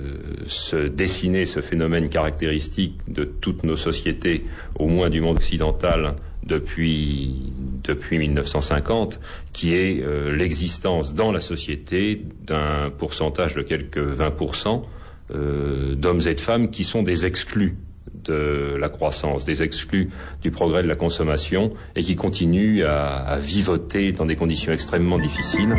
[0.45, 4.45] se dessiner ce phénomène caractéristique de toutes nos sociétés,
[4.75, 7.51] au moins du monde occidental, depuis,
[7.83, 9.19] depuis 1950,
[9.51, 14.83] qui est euh, l'existence dans la société d'un pourcentage de quelques 20%
[15.31, 17.75] euh, d'hommes et de femmes qui sont des exclus
[18.23, 20.09] de la croissance, des exclus
[20.41, 25.17] du progrès de la consommation et qui continuent à, à vivoter dans des conditions extrêmement
[25.17, 25.75] difficiles.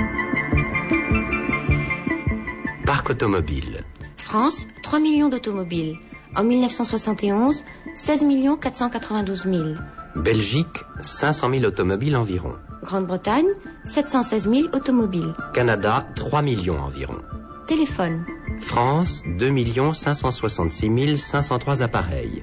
[2.90, 3.84] Parc automobile.
[4.16, 5.96] France, 3 millions d'automobiles.
[6.34, 7.62] En 1971,
[7.94, 8.24] 16
[8.60, 9.76] 492 000.
[10.16, 12.56] Belgique, 500 000 automobiles environ.
[12.82, 13.46] Grande-Bretagne,
[13.92, 15.36] 716 000 automobiles.
[15.54, 17.20] Canada, 3 millions environ.
[17.68, 18.24] Téléphone.
[18.58, 22.42] France, 2 566 503 appareils.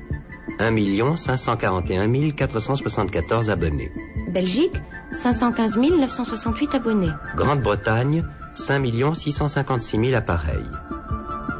[0.59, 3.91] 1 541 474 abonnés.
[4.29, 7.11] Belgique, 515 968 abonnés.
[7.35, 8.23] Grande-Bretagne,
[8.57, 10.69] 5 656 000 appareils.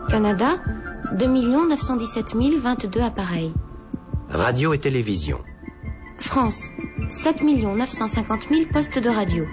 [0.10, 0.60] Canada,
[1.18, 3.54] 2 917 022 appareils.
[4.30, 5.40] Radio et télévision.
[6.20, 6.60] France,
[7.12, 9.46] 7 950 000 postes de radio,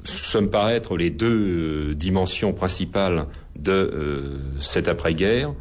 [0.03, 3.25] Ce me paraît être les deux euh, dimensions principales
[3.57, 5.53] de euh, après-guerre.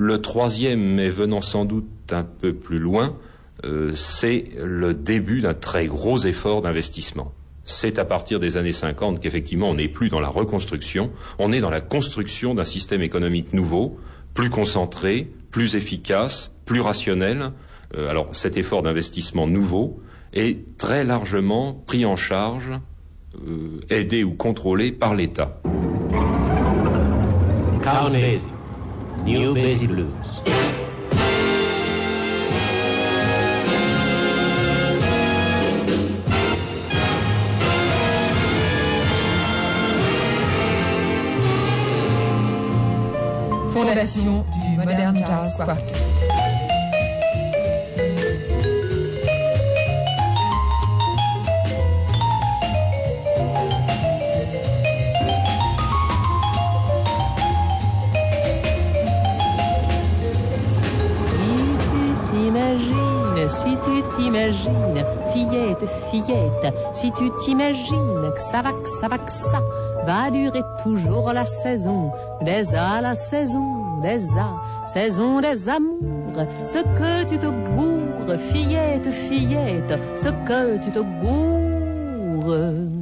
[0.00, 3.16] Le troisième, mais venant sans doute un peu plus loin,
[3.64, 7.32] euh, c'est le début d'un très gros effort d'investissement.
[7.64, 11.10] C'est à partir des années 50 qu'effectivement on n'est plus dans la reconstruction,
[11.40, 13.98] on est dans la construction d'un système économique nouveau,
[14.34, 17.50] plus concentré, plus efficace, plus rationnel.
[17.96, 20.00] Euh, alors cet effort d'investissement nouveau
[20.32, 22.70] est très largement pris en charge,
[23.34, 25.60] euh, aidé ou contrôlé par l'État.
[29.28, 30.42] New Basie Blues.
[43.70, 46.37] Fondation du Modern Jazz Quartet.
[64.18, 69.62] T'imagines, fillette, fillette, si tu t'imagines que ça va, que ça va, que ça
[70.04, 72.10] va durer toujours la saison
[72.42, 79.10] des A, la saison des A, saison des amours, ce que tu te gourres, fillette,
[79.10, 82.97] fillette, ce que tu te gourres.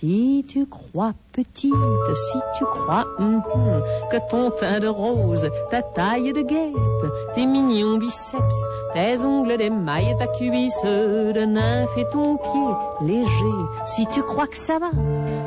[0.00, 1.74] Si tu crois petite,
[2.14, 7.44] si tu crois hum, hum, que ton teint de rose, ta taille de guêpe, tes
[7.44, 8.60] mignons biceps,
[8.94, 13.58] tes ongles d'émail, ta cuisse de nymphe et ton pied léger,
[13.94, 14.90] si tu crois que ça va,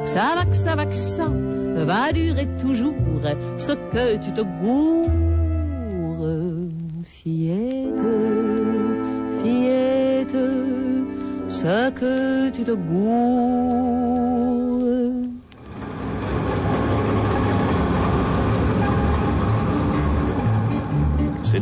[0.06, 2.94] ça va, que ça va, que ça va durer toujours,
[3.58, 5.10] ce que tu te gourres,
[11.64, 11.72] C'est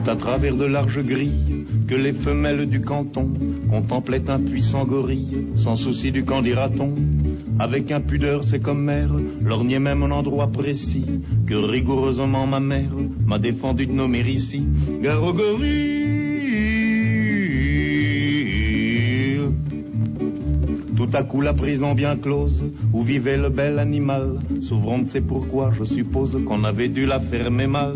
[0.07, 3.29] à travers de larges grilles que les femelles du canton
[3.69, 6.95] contemplaient un puissant gorille, sans souci du camp dira-t-on.
[7.59, 9.11] Avec impudeur, c'est comme mère,
[9.43, 11.05] lorgnait même un endroit précis
[11.45, 12.89] que rigoureusement ma mère
[13.27, 14.63] m'a défendu de nommer ici.
[21.13, 22.63] À coup la prison bien close,
[22.93, 27.67] où vivait le bel animal, s'ouvrant c'est pourquoi je suppose qu'on avait dû la fermer
[27.67, 27.93] mal.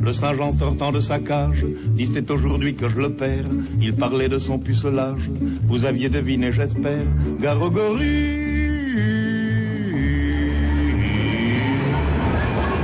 [0.00, 3.50] Le Saint-Jean sortant de sa cage, dit aujourd'hui que je le perds.
[3.80, 5.30] Il parlait de son pucelage,
[5.66, 7.06] vous aviez deviné j'espère,
[7.40, 8.44] Garogori.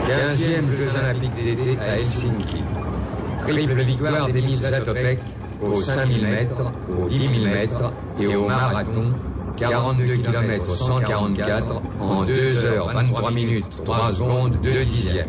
[0.09, 2.63] 15e Jeux Olympiques d'été à Helsinki.
[3.47, 5.19] Triple victoire d'Emile Zatopek
[5.63, 9.13] aux 5000 mètres, aux 10 000 mètres et au marathon
[9.61, 15.29] 42 km 144 en 2 heures 23 minutes 3 secondes 2 dixièmes.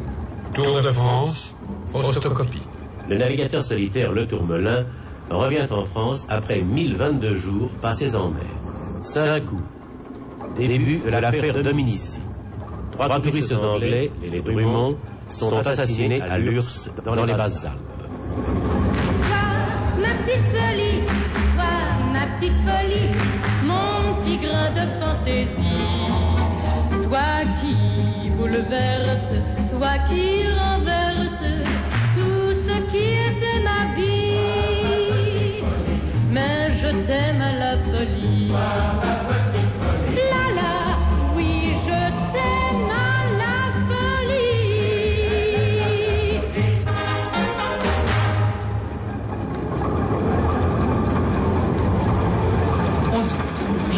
[0.53, 1.55] Tour de France,
[1.87, 2.61] photocopie.
[3.09, 4.85] Le navigateur solitaire Le Tourmelin
[5.29, 8.43] revient en France après 1022 jours passés en mer.
[9.01, 9.63] Cinq coups.
[10.57, 12.19] Début de l'affaire de Dominici.
[12.91, 14.97] Trois touristes anglais, les Brumont,
[15.29, 17.79] sont assassinés à l'URSS dans les Basses-Alpes.
[19.99, 21.05] ma petite folie,
[21.55, 21.73] toi,
[22.13, 23.09] ma petite folie,
[23.65, 23.90] mon
[24.21, 25.77] petit de fantaisie.
[27.03, 29.31] Toi qui bouleverse,
[29.71, 31.30] toi qui renverse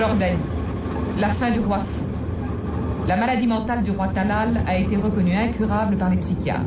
[0.03, 0.37] Jordanie.
[1.17, 2.03] La fin du roi fou.
[3.07, 6.65] La maladie mentale du roi Talal a été reconnue incurable par les psychiatres.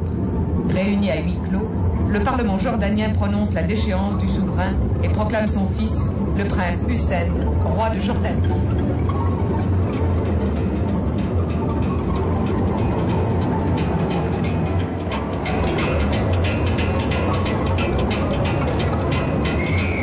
[0.70, 1.68] Réuni à huis clos,
[2.08, 4.72] le Parlement jordanien prononce la déchéance du souverain
[5.02, 5.92] et proclame son fils,
[6.38, 7.26] le prince Hussein,
[7.62, 8.40] roi de Jordanie.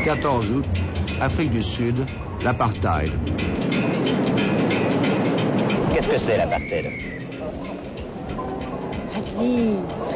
[0.06, 0.66] «14 août,
[1.20, 2.06] Afrique du Sud,
[2.44, 3.12] l'apartheid.
[5.94, 6.92] Qu'est-ce que c'est l'apartheid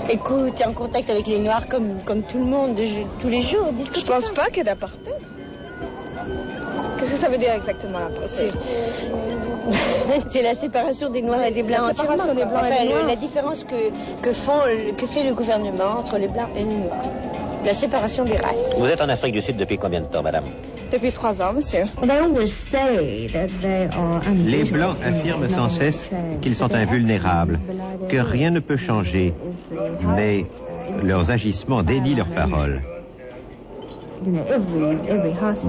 [0.10, 3.28] écoute, tu es en contact avec les Noirs comme, comme tout le monde, de- tous
[3.28, 3.74] les jours.
[3.74, 5.16] Dis ce que Je pense pas qu'il y ait d'apartheid.
[6.98, 8.54] Qu'est-ce que ça veut dire exactement l'apartheid
[10.32, 11.82] C'est la séparation des Noirs et des Blancs.
[11.90, 13.08] La séparation entièrement, des Blancs et des Noirs.
[13.08, 13.90] La différence que,
[14.22, 17.04] que, font, le- que fait le gouvernement entre les Blancs et les Noirs.
[17.66, 18.80] La séparation des races.
[18.80, 20.46] Vous êtes en Afrique du Sud depuis combien de temps, madame
[20.92, 21.86] Depuis trois ans, monsieur.
[24.46, 26.10] Les Blancs affirment sans cesse
[26.42, 27.60] qu'ils sont invulnérables,
[28.10, 29.34] que rien ne peut changer,
[30.16, 30.46] mais
[31.04, 32.82] leurs agissements dédient leurs paroles.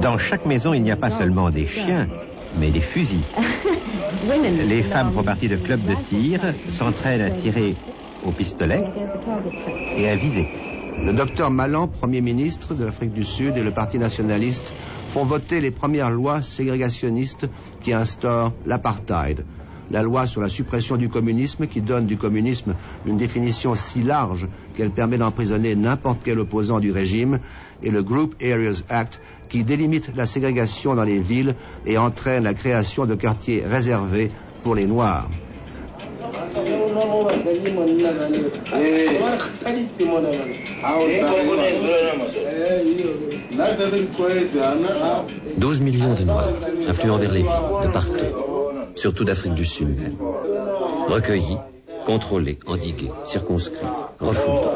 [0.00, 2.08] Dans chaque maison, il n'y a pas seulement des chiens,
[2.56, 3.24] mais des fusils.
[4.66, 6.40] Les femmes font partie de clubs de tir,
[6.70, 7.76] s'entraînent à tirer
[8.24, 8.82] au pistolet
[9.96, 10.48] et à viser.
[11.04, 14.74] Le docteur Malan, Premier ministre de l'Afrique du Sud, et le Parti nationaliste
[15.08, 17.48] font voter les premières lois ségrégationnistes
[17.80, 19.44] qui instaurent l'apartheid.
[19.90, 22.74] La loi sur la suppression du communisme qui donne du communisme
[23.06, 24.46] une définition si large
[24.76, 27.38] qu'elle permet d'emprisonner n'importe quel opposant du régime
[27.82, 31.56] et le Group Areas Act qui délimite la ségrégation dans les villes
[31.86, 34.30] et entraîne la création de quartiers réservés
[34.62, 35.30] pour les Noirs.
[45.56, 46.52] 12 millions de Noirs,
[46.88, 47.50] affluant vers les villes,
[47.82, 48.24] de partout,
[48.94, 50.16] surtout d'Afrique du Sud même.
[51.08, 51.58] Recueillis,
[52.04, 53.86] contrôlés, endigués, circonscrits,
[54.20, 54.68] refoulés.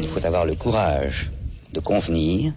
[0.00, 1.30] Il faut avoir le courage
[1.72, 2.52] de convenir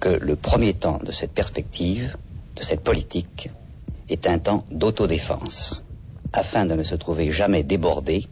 [0.00, 2.16] que le premier temps de cette perspective,
[2.58, 3.50] de cette politique,
[4.08, 5.84] est un temps d'autodéfense,
[6.32, 8.26] afin de ne se trouver jamais débordé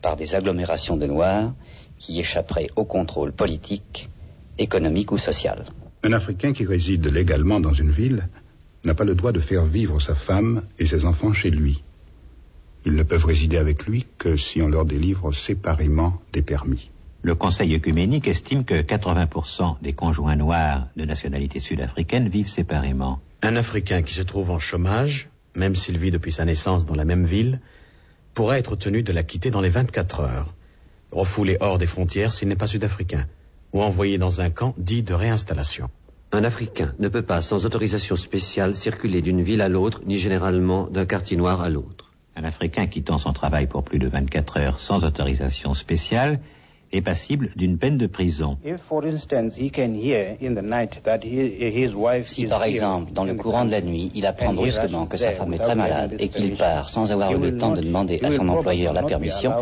[0.00, 1.52] par des agglomérations de Noirs
[1.98, 4.08] qui échapperaient au contrôle politique,
[4.58, 5.66] économique ou social.
[6.02, 8.28] Un Africain qui réside légalement dans une ville
[8.84, 11.82] n'a pas le droit de faire vivre sa femme et ses enfants chez lui.
[12.84, 16.90] Ils ne peuvent résider avec lui que si on leur délivre séparément des permis.
[17.22, 23.20] Le Conseil œcuménique estime que 80% des conjoints noirs de nationalité sud-africaine vivent séparément.
[23.44, 27.04] Un Africain qui se trouve en chômage, même s'il vit depuis sa naissance dans la
[27.04, 27.60] même ville,
[28.34, 30.54] pourrait être tenu de la quitter dans les 24 heures,
[31.10, 33.26] refoulé hors des frontières s'il n'est pas sud-africain,
[33.72, 35.90] ou envoyé dans un camp dit de réinstallation.
[36.30, 40.86] Un Africain ne peut pas, sans autorisation spéciale, circuler d'une ville à l'autre, ni généralement
[40.86, 42.12] d'un quartier noir à l'autre.
[42.36, 46.38] Un Africain quittant son travail pour plus de 24 heures sans autorisation spéciale
[46.92, 48.58] est passible d'une peine de prison.
[52.24, 55.54] Si par exemple, dans le courant de la nuit, il apprend brusquement que sa femme
[55.54, 58.48] est très malade et qu'il part sans avoir eu le temps de demander à son
[58.48, 59.52] employeur la permission,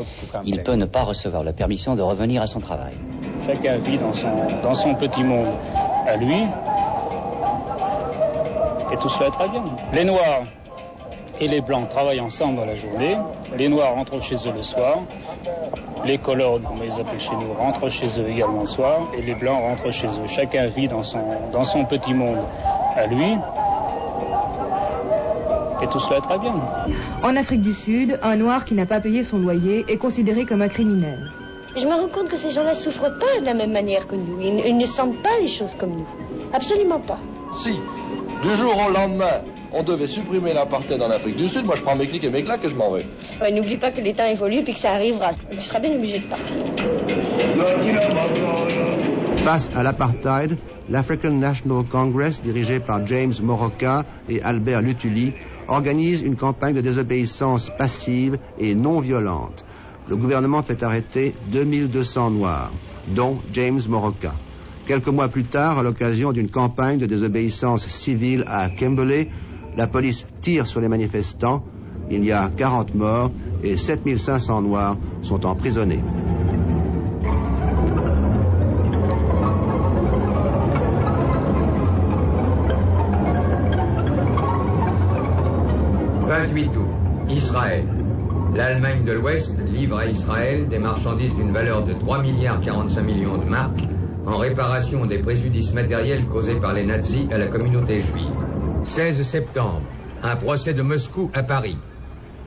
[0.44, 2.94] il peut ne pas recevoir la permission de revenir à son travail.
[3.46, 4.28] Chacun vit dans son,
[4.62, 5.54] dans son petit monde
[6.06, 6.44] à lui.
[8.92, 9.62] Et tout cela est très bien.
[9.92, 10.42] Les Noirs
[11.40, 13.16] et les Blancs travaillent ensemble dans la journée.
[13.56, 14.98] Les Noirs rentrent chez eux le soir.
[16.04, 19.08] Les colons, comme on les appelle chez nous, rentrent chez eux également le soir.
[19.16, 20.26] Et les Blancs rentrent chez eux.
[20.26, 21.20] Chacun vit dans son,
[21.52, 22.44] dans son petit monde
[22.94, 23.36] à lui.
[25.82, 26.54] Et tout cela est très bien.
[27.22, 30.60] En Afrique du Sud, un noir qui n'a pas payé son loyer est considéré comme
[30.60, 31.30] un criminel.
[31.74, 34.40] Je me rends compte que ces gens-là souffrent pas de la même manière que nous.
[34.40, 36.06] Ils, ils ne sentent pas les choses comme nous.
[36.52, 37.18] Absolument pas.
[37.62, 37.78] Si,
[38.42, 39.40] du jour au lendemain,
[39.72, 42.42] on devait supprimer l'apartheid en Afrique du Sud, moi je prends mes clics et mes
[42.44, 43.06] claques et je m'en vais.
[43.40, 45.30] Ouais, N'oublie pas que les temps évoluent et que ça arrivera.
[45.50, 46.56] Tu seras bien obligé de partir.
[49.42, 50.56] Face à l'apartheid,
[50.88, 55.32] l'African National Congress, dirigé par James Moroka et Albert Lutuli,
[55.68, 59.64] organise une campagne de désobéissance passive et non violente.
[60.08, 62.72] Le gouvernement fait arrêter 2200 Noirs,
[63.14, 64.34] dont James Moroka.
[64.86, 69.28] Quelques mois plus tard, à l'occasion d'une campagne de désobéissance civile à Kimberley,
[69.80, 71.64] la police tire sur les manifestants.
[72.10, 73.30] Il y a 40 morts
[73.62, 76.00] et 7500 Noirs sont emprisonnés.
[86.28, 86.84] «28 août,
[87.30, 87.86] Israël.
[88.54, 93.38] L'Allemagne de l'Ouest livre à Israël des marchandises d'une valeur de 3 milliards 45 millions
[93.38, 93.88] de marques
[94.26, 98.49] en réparation des préjudices matériels causés par les nazis à la communauté juive.
[98.84, 99.82] 16 septembre,
[100.22, 101.76] un procès de Moscou à Paris.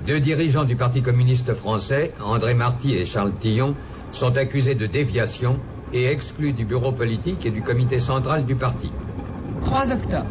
[0.05, 3.76] Deux dirigeants du Parti communiste français, André Marty et Charles Tillon,
[4.11, 5.60] sont accusés de déviation
[5.93, 8.91] et exclus du bureau politique et du comité central du parti.
[9.65, 10.26] 3 octobre.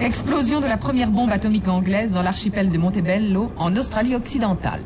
[0.00, 4.82] Explosion de la première bombe atomique anglaise dans l'archipel de Montebello, en Australie occidentale.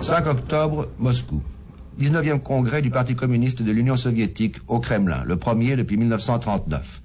[0.00, 1.40] 5 octobre, Moscou.
[2.00, 7.02] 19e congrès du Parti communiste de l'Union soviétique au Kremlin, le premier depuis 1939.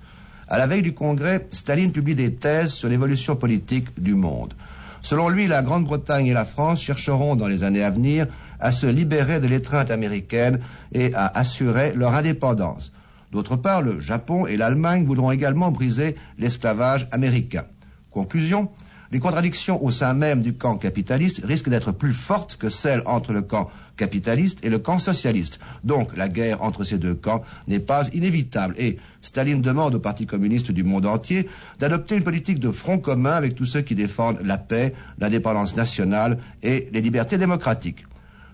[0.48, 4.54] À la veille du congrès, Staline publie des thèses sur l'évolution politique du monde.
[5.02, 8.28] Selon lui, la Grande-Bretagne et la France chercheront dans les années à venir
[8.60, 10.60] à se libérer de l'étreinte américaine
[10.94, 12.92] et à assurer leur indépendance.
[13.32, 17.66] D'autre part, le Japon et l'Allemagne voudront également briser l'esclavage américain.
[18.12, 18.70] Conclusion,
[19.12, 23.34] les contradictions au sein même du camp capitaliste risquent d'être plus fortes que celles entre
[23.34, 25.60] le camp capitaliste et le camp socialiste.
[25.84, 30.26] Donc la guerre entre ces deux camps n'est pas inévitable et Staline demande au Parti
[30.26, 31.50] communiste du monde entier
[31.80, 36.38] d'adopter une politique de front commun avec tous ceux qui défendent la paix, l'indépendance nationale
[36.64, 38.06] et les libertés démocratiques.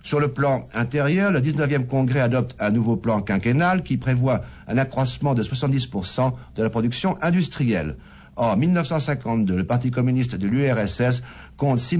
[0.04, 4.78] Sur le plan intérieur, le 19e congrès adopte un nouveau plan quinquennal qui prévoit un
[4.78, 7.96] accroissement de 70% de la production industrielle.
[8.36, 11.22] En 1952, le Parti communiste de l'URSS
[11.56, 12.00] compte 6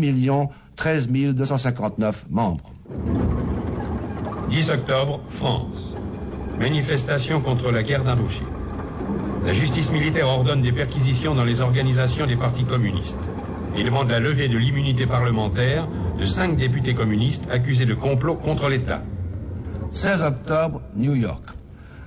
[0.76, 2.74] 13 259 membres.
[4.50, 5.96] 10 octobre, France.
[6.60, 8.46] Manifestation contre la guerre d'Indochine.
[9.46, 13.18] La justice militaire ordonne des perquisitions dans les organisations des partis communistes.
[13.76, 15.88] Il demande la levée de l'immunité parlementaire
[16.18, 19.02] de cinq députés communistes accusés de complot contre l'État.
[19.92, 21.44] 16 octobre, New York.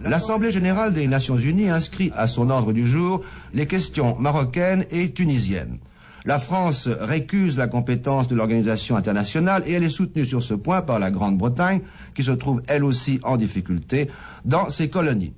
[0.02, 3.22] L'Assemblée générale des Nations unies inscrit à son ordre du jour
[3.55, 5.78] les questions marocaines et tunisiennes.
[6.26, 10.82] La France récuse la compétence de l'organisation internationale et elle est soutenue sur ce point
[10.82, 11.82] par la Grande-Bretagne,
[12.16, 14.10] qui se trouve elle aussi en difficulté
[14.44, 15.34] dans ses colonies.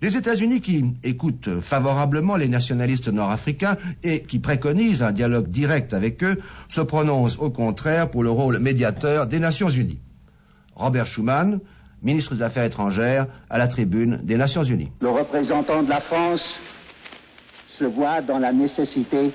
[0.00, 6.22] Les États-Unis, qui écoutent favorablement les nationalistes nord-africains et qui préconisent un dialogue direct avec
[6.22, 6.38] eux,
[6.68, 9.98] se prononcent au contraire pour le rôle médiateur des Nations Unies.
[10.76, 11.58] Robert Schuman,
[12.02, 14.92] ministre des Affaires étrangères, à la tribune des Nations Unies.
[15.00, 16.40] Le représentant de la France
[17.78, 19.32] se voit dans la nécessité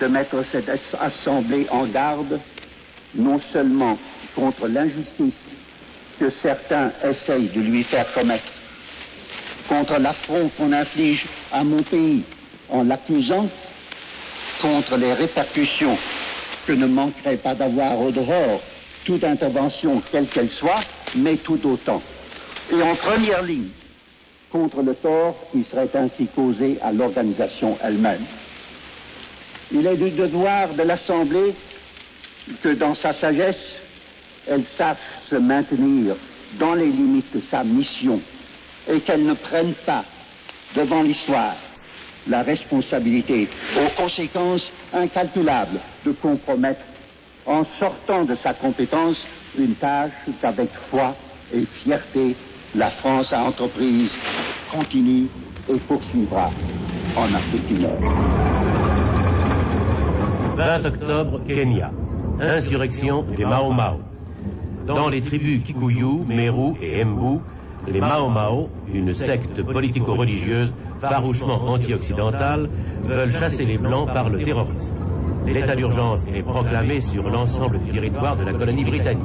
[0.00, 2.40] de mettre cette Assemblée en garde,
[3.14, 3.98] non seulement
[4.34, 5.34] contre l'injustice
[6.18, 8.52] que certains essayent de lui faire commettre,
[9.68, 12.22] contre l'affront qu'on inflige à mon pays
[12.70, 13.48] en l'accusant,
[14.60, 15.96] contre les répercussions
[16.66, 18.60] que ne manquerait pas d'avoir au dehors
[19.04, 20.80] toute intervention, quelle qu'elle soit,
[21.16, 22.02] mais tout autant.
[22.70, 23.68] Et en première ligne,
[24.50, 28.24] contre le tort qui serait ainsi causé à l'organisation elle-même.
[29.72, 31.54] Il est du devoir de l'Assemblée
[32.62, 33.76] que dans sa sagesse,
[34.48, 34.98] elle sache
[35.28, 36.16] se maintenir
[36.58, 38.20] dans les limites de sa mission
[38.88, 40.04] et qu'elle ne prenne pas
[40.74, 41.54] devant l'histoire
[42.26, 46.80] la responsabilité aux conséquences incalculables de compromettre
[47.46, 49.16] en sortant de sa compétence
[49.56, 51.14] une tâche qu'avec foi
[51.52, 52.36] et fierté
[52.74, 54.10] la France a entreprise,
[54.70, 55.28] continue
[55.68, 56.50] et poursuivra
[57.16, 58.89] en Afrique du Nord.
[60.56, 61.90] 20 octobre, Kenya.
[62.40, 63.72] Insurrection des Mao.
[64.86, 67.40] Dans les tribus Kikuyu, Meru et Embu,
[67.86, 72.68] les Mao une secte politico-religieuse farouchement anti-occidentale,
[73.04, 74.94] veulent chasser les Blancs par le terrorisme.
[75.46, 79.24] L'état d'urgence est proclamé sur l'ensemble du territoire de la colonie britannique.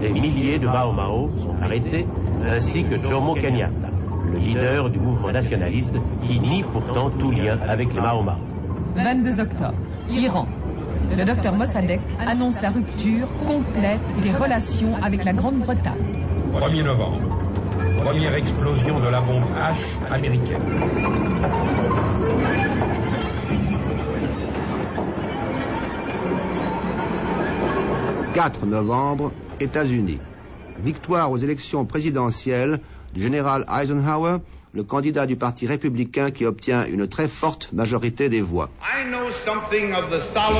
[0.00, 2.06] Des milliers de Mao sont arrêtés,
[2.46, 3.90] ainsi que Jomo Kenyatta,
[4.32, 5.94] le leader du mouvement nationaliste
[6.24, 8.24] qui nie pourtant tout lien avec les Mao.
[8.96, 9.74] 22 octobre,
[10.10, 10.46] Iran.
[11.16, 16.24] Le docteur Mossadegh annonce la rupture complète des relations avec la Grande-Bretagne.
[16.54, 17.20] 1er novembre.
[18.02, 20.62] Première explosion de la bombe H américaine.
[28.34, 29.30] 4 novembre,
[29.60, 30.18] États-Unis.
[30.82, 32.80] Victoire aux élections présidentielles
[33.14, 34.38] du général Eisenhower,
[34.74, 38.70] le candidat du Parti républicain qui obtient une très forte majorité des voix.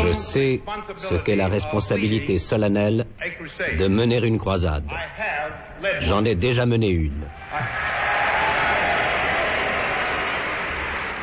[0.04, 0.60] Je sais
[0.96, 3.06] ce qu'est la responsabilité solennelle
[3.78, 4.84] de mener une croisade.
[6.00, 7.24] J'en ai déjà mené une.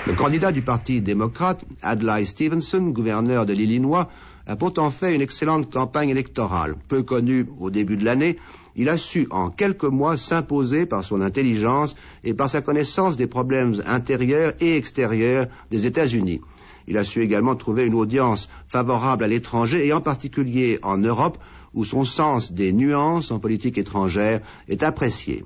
[0.07, 4.09] Le candidat du Parti démocrate, Adlai Stevenson, gouverneur de l'Illinois,
[4.47, 6.75] a pourtant fait une excellente campagne électorale.
[6.87, 8.37] Peu connu au début de l'année,
[8.75, 13.27] il a su en quelques mois s'imposer par son intelligence et par sa connaissance des
[13.27, 16.41] problèmes intérieurs et extérieurs des États-Unis.
[16.87, 21.37] Il a su également trouver une audience favorable à l'étranger et en particulier en Europe
[21.73, 25.43] où son sens des nuances en politique étrangère est apprécié.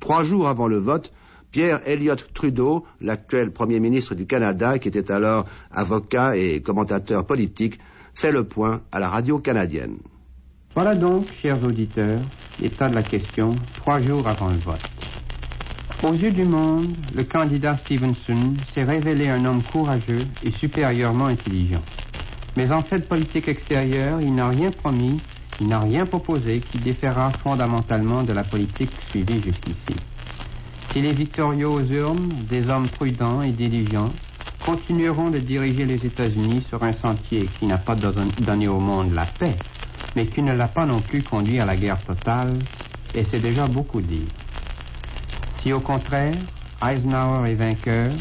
[0.00, 1.12] Trois jours avant le vote,
[1.52, 7.78] Pierre Elliott Trudeau, l'actuel Premier ministre du Canada, qui était alors avocat et commentateur politique,
[8.14, 9.98] fait le point à la radio canadienne.
[10.74, 12.22] Voilà donc, chers auditeurs,
[12.58, 14.80] l'état de la question trois jours avant le vote.
[16.02, 21.82] Aux yeux du monde, le candidat Stevenson s'est révélé un homme courageux et supérieurement intelligent.
[22.56, 25.20] Mais en fait politique extérieure, il n'a rien promis,
[25.60, 30.00] il n'a rien proposé qui différera fondamentalement de la politique suivie jusqu'ici.
[30.90, 34.10] S'il est victorieux aux urnes, des hommes prudents et diligents
[34.64, 39.26] continueront de diriger les États-Unis sur un sentier qui n'a pas donné au monde la
[39.26, 39.56] paix,
[40.14, 42.58] mais qui ne l'a pas non plus conduit à la guerre totale,
[43.14, 44.28] et c'est déjà beaucoup dire.
[45.62, 46.36] Si au contraire,
[46.82, 48.12] Eisenhower est vainqueur,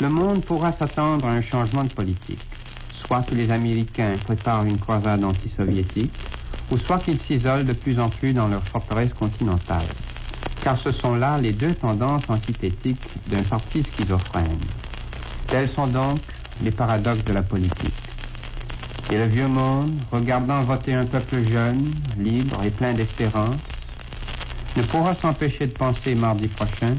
[0.00, 2.44] le monde pourra s'attendre à un changement de politique,
[3.06, 6.12] soit que les Américains préparent une croisade anti-soviétique,
[6.70, 9.86] ou soit qu'ils s'isolent de plus en plus dans leur forteresse continentale,
[10.62, 14.60] car ce sont là les deux tendances antithétiques d'un parti schizophrène.
[15.48, 16.20] Tels sont donc
[16.62, 18.11] les paradoxes de la politique.
[19.12, 23.60] Et le vieux monde, regardant voter un peuple jeune, libre et plein d'espérance,
[24.74, 26.94] ne pourra s'empêcher de penser mardi prochain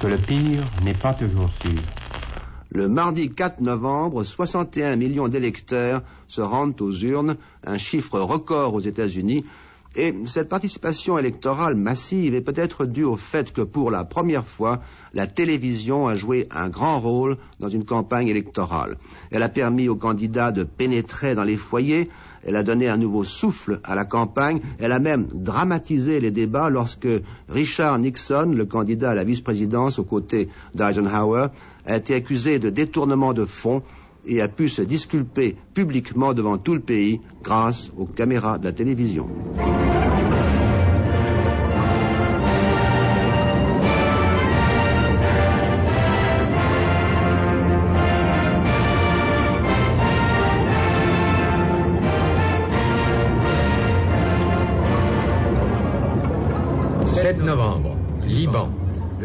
[0.00, 1.80] que le pire n'est pas toujours sûr.
[2.70, 8.80] Le mardi 4 novembre, 61 millions d'électeurs se rendent aux urnes, un chiffre record aux
[8.80, 9.44] États-Unis,
[9.94, 14.80] et cette participation électorale massive est peut-être due au fait que pour la première fois,
[15.14, 18.96] la télévision a joué un grand rôle dans une campagne électorale.
[19.30, 22.10] Elle a permis aux candidats de pénétrer dans les foyers,
[22.46, 26.68] elle a donné un nouveau souffle à la campagne, elle a même dramatisé les débats
[26.68, 27.08] lorsque
[27.48, 31.46] Richard Nixon, le candidat à la vice-présidence aux côtés d'Eisenhower,
[31.86, 33.82] a été accusé de détournement de fonds
[34.26, 38.72] et a pu se disculper publiquement devant tout le pays grâce aux caméras de la
[38.72, 39.28] télévision.«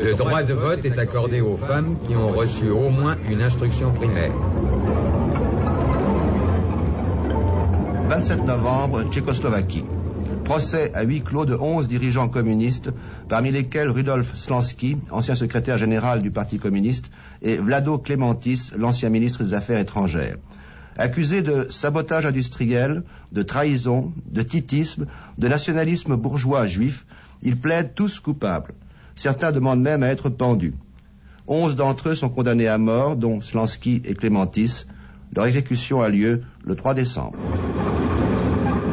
[0.01, 3.91] Le droit de vote est accordé aux femmes qui ont reçu au moins une instruction
[3.91, 4.31] primaire.
[8.07, 9.83] 27 novembre, Tchécoslovaquie.
[10.45, 12.91] Procès à huis clos de 11 dirigeants communistes,
[13.27, 17.11] parmi lesquels Rudolf Slansky, ancien secrétaire général du Parti communiste,
[17.41, 20.37] et Vlado Clémentis, l'ancien ministre des Affaires étrangères.
[20.97, 23.03] Accusés de sabotage industriel,
[23.33, 25.07] de trahison, de titisme,
[25.37, 27.05] de nationalisme bourgeois juif,
[27.43, 28.73] ils plaident tous coupables.
[29.19, 30.73] Certains demandent même à être pendus.
[31.45, 34.85] Onze d'entre eux sont condamnés à mort, dont Slansky et Clémentis.
[35.35, 37.37] Leur exécution a lieu le 3 décembre.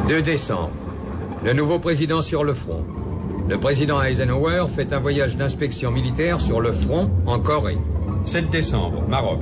[0.09, 0.71] 2 décembre.
[1.45, 2.83] Le nouveau président sur le front.
[3.47, 7.77] Le président Eisenhower fait un voyage d'inspection militaire sur le front en Corée.
[8.25, 9.39] 7 décembre, Maroc.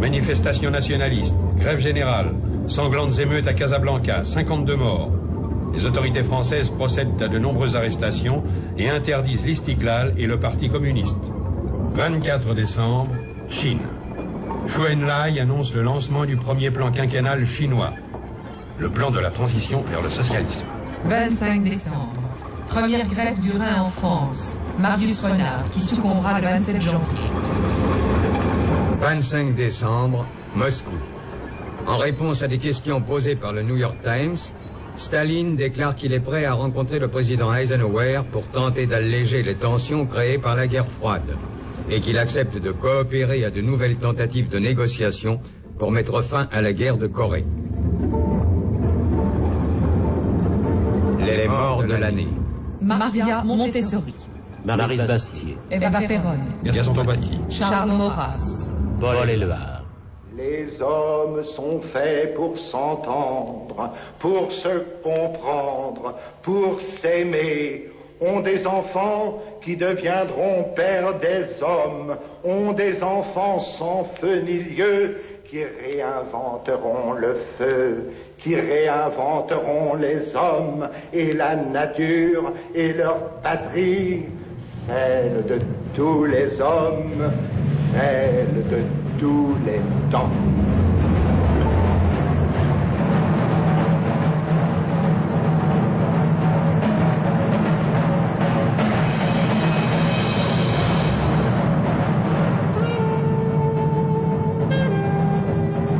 [0.00, 2.34] Manifestations nationalistes, grève générale,
[2.66, 5.17] sanglantes émeutes à Casablanca, 52 morts.
[5.72, 8.42] Les autorités françaises procèdent à de nombreuses arrestations
[8.76, 11.18] et interdisent l'Istiklal et le Parti communiste.
[11.94, 13.12] 24 décembre,
[13.48, 13.80] Chine.
[14.66, 17.92] Chou Enlai annonce le lancement du premier plan quinquennal chinois,
[18.78, 20.66] le plan de la transition vers le socialisme.
[21.04, 22.12] 25 décembre.
[22.68, 24.58] Première grève du Rhin en France.
[24.78, 27.30] Marius Renard, qui succombera le 27 janvier.
[29.00, 30.92] 25 décembre, Moscou.
[31.86, 34.36] En réponse à des questions posées par le New York Times,
[34.98, 40.04] Staline déclare qu'il est prêt à rencontrer le président Eisenhower pour tenter d'alléger les tensions
[40.06, 41.36] créées par la guerre froide
[41.88, 45.40] et qu'il accepte de coopérer à de nouvelles tentatives de négociation
[45.78, 47.46] pour mettre fin à la guerre de Corée.
[51.20, 52.28] Les morts de l'année.
[52.80, 54.14] Maria Montessori.
[54.64, 55.56] Marie Bastier.
[55.70, 56.38] Eva Perron.
[56.64, 57.38] Gaston Batti.
[57.48, 58.68] Charles Maurras.
[58.98, 59.77] Paul Éluard.
[60.38, 67.88] Les hommes sont faits pour s'entendre, pour se comprendre, pour s'aimer.
[68.20, 75.16] Ont des enfants qui deviendront pères des hommes, ont des enfants sans feu ni lieu,
[75.44, 84.26] qui réinventeront le feu, qui réinventeront les hommes et la nature et leur patrie,
[84.86, 85.58] celle de
[85.96, 87.32] tous les hommes,
[87.90, 89.80] celle de tous les
[90.10, 90.30] temps.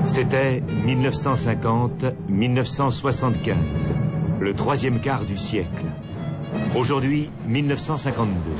[0.07, 3.57] C'était 1950-1975,
[4.41, 5.85] le troisième quart du siècle.
[6.75, 8.51] Aujourd'hui, 1952,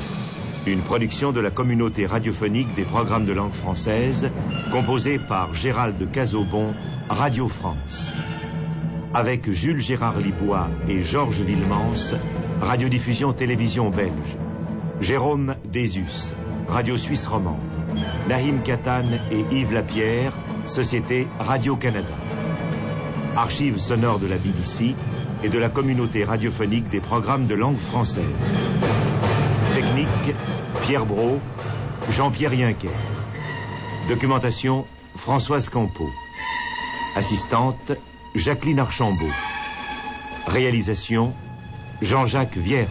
[0.73, 4.31] une production de la communauté radiophonique des programmes de langue française,
[4.71, 6.75] composée par Gérald Cazobon,
[7.09, 8.13] Radio France.
[9.15, 12.15] Avec Jules Gérard Libois et Georges Villemans,
[12.61, 14.37] radiodiffusion télévision belge.
[15.01, 16.35] Jérôme Désus,
[16.69, 17.57] Radio Suisse romande.
[18.29, 20.35] Nahim Katan et Yves Lapierre,
[20.67, 22.15] Société Radio-Canada.
[23.37, 24.95] Archives sonores de la BBC
[25.43, 28.25] et de la communauté radiophonique des programmes de langue française.
[29.79, 30.35] Technique,
[30.83, 31.39] Pierre Brault,
[32.11, 32.91] Jean-Pierre Yinquet.
[34.09, 34.85] Documentation,
[35.17, 36.11] Françoise Campeau.
[37.15, 37.93] Assistante,
[38.35, 39.31] Jacqueline Archambault.
[40.49, 41.33] Réalisation,
[42.03, 42.89] Jean-Jacques Vierne.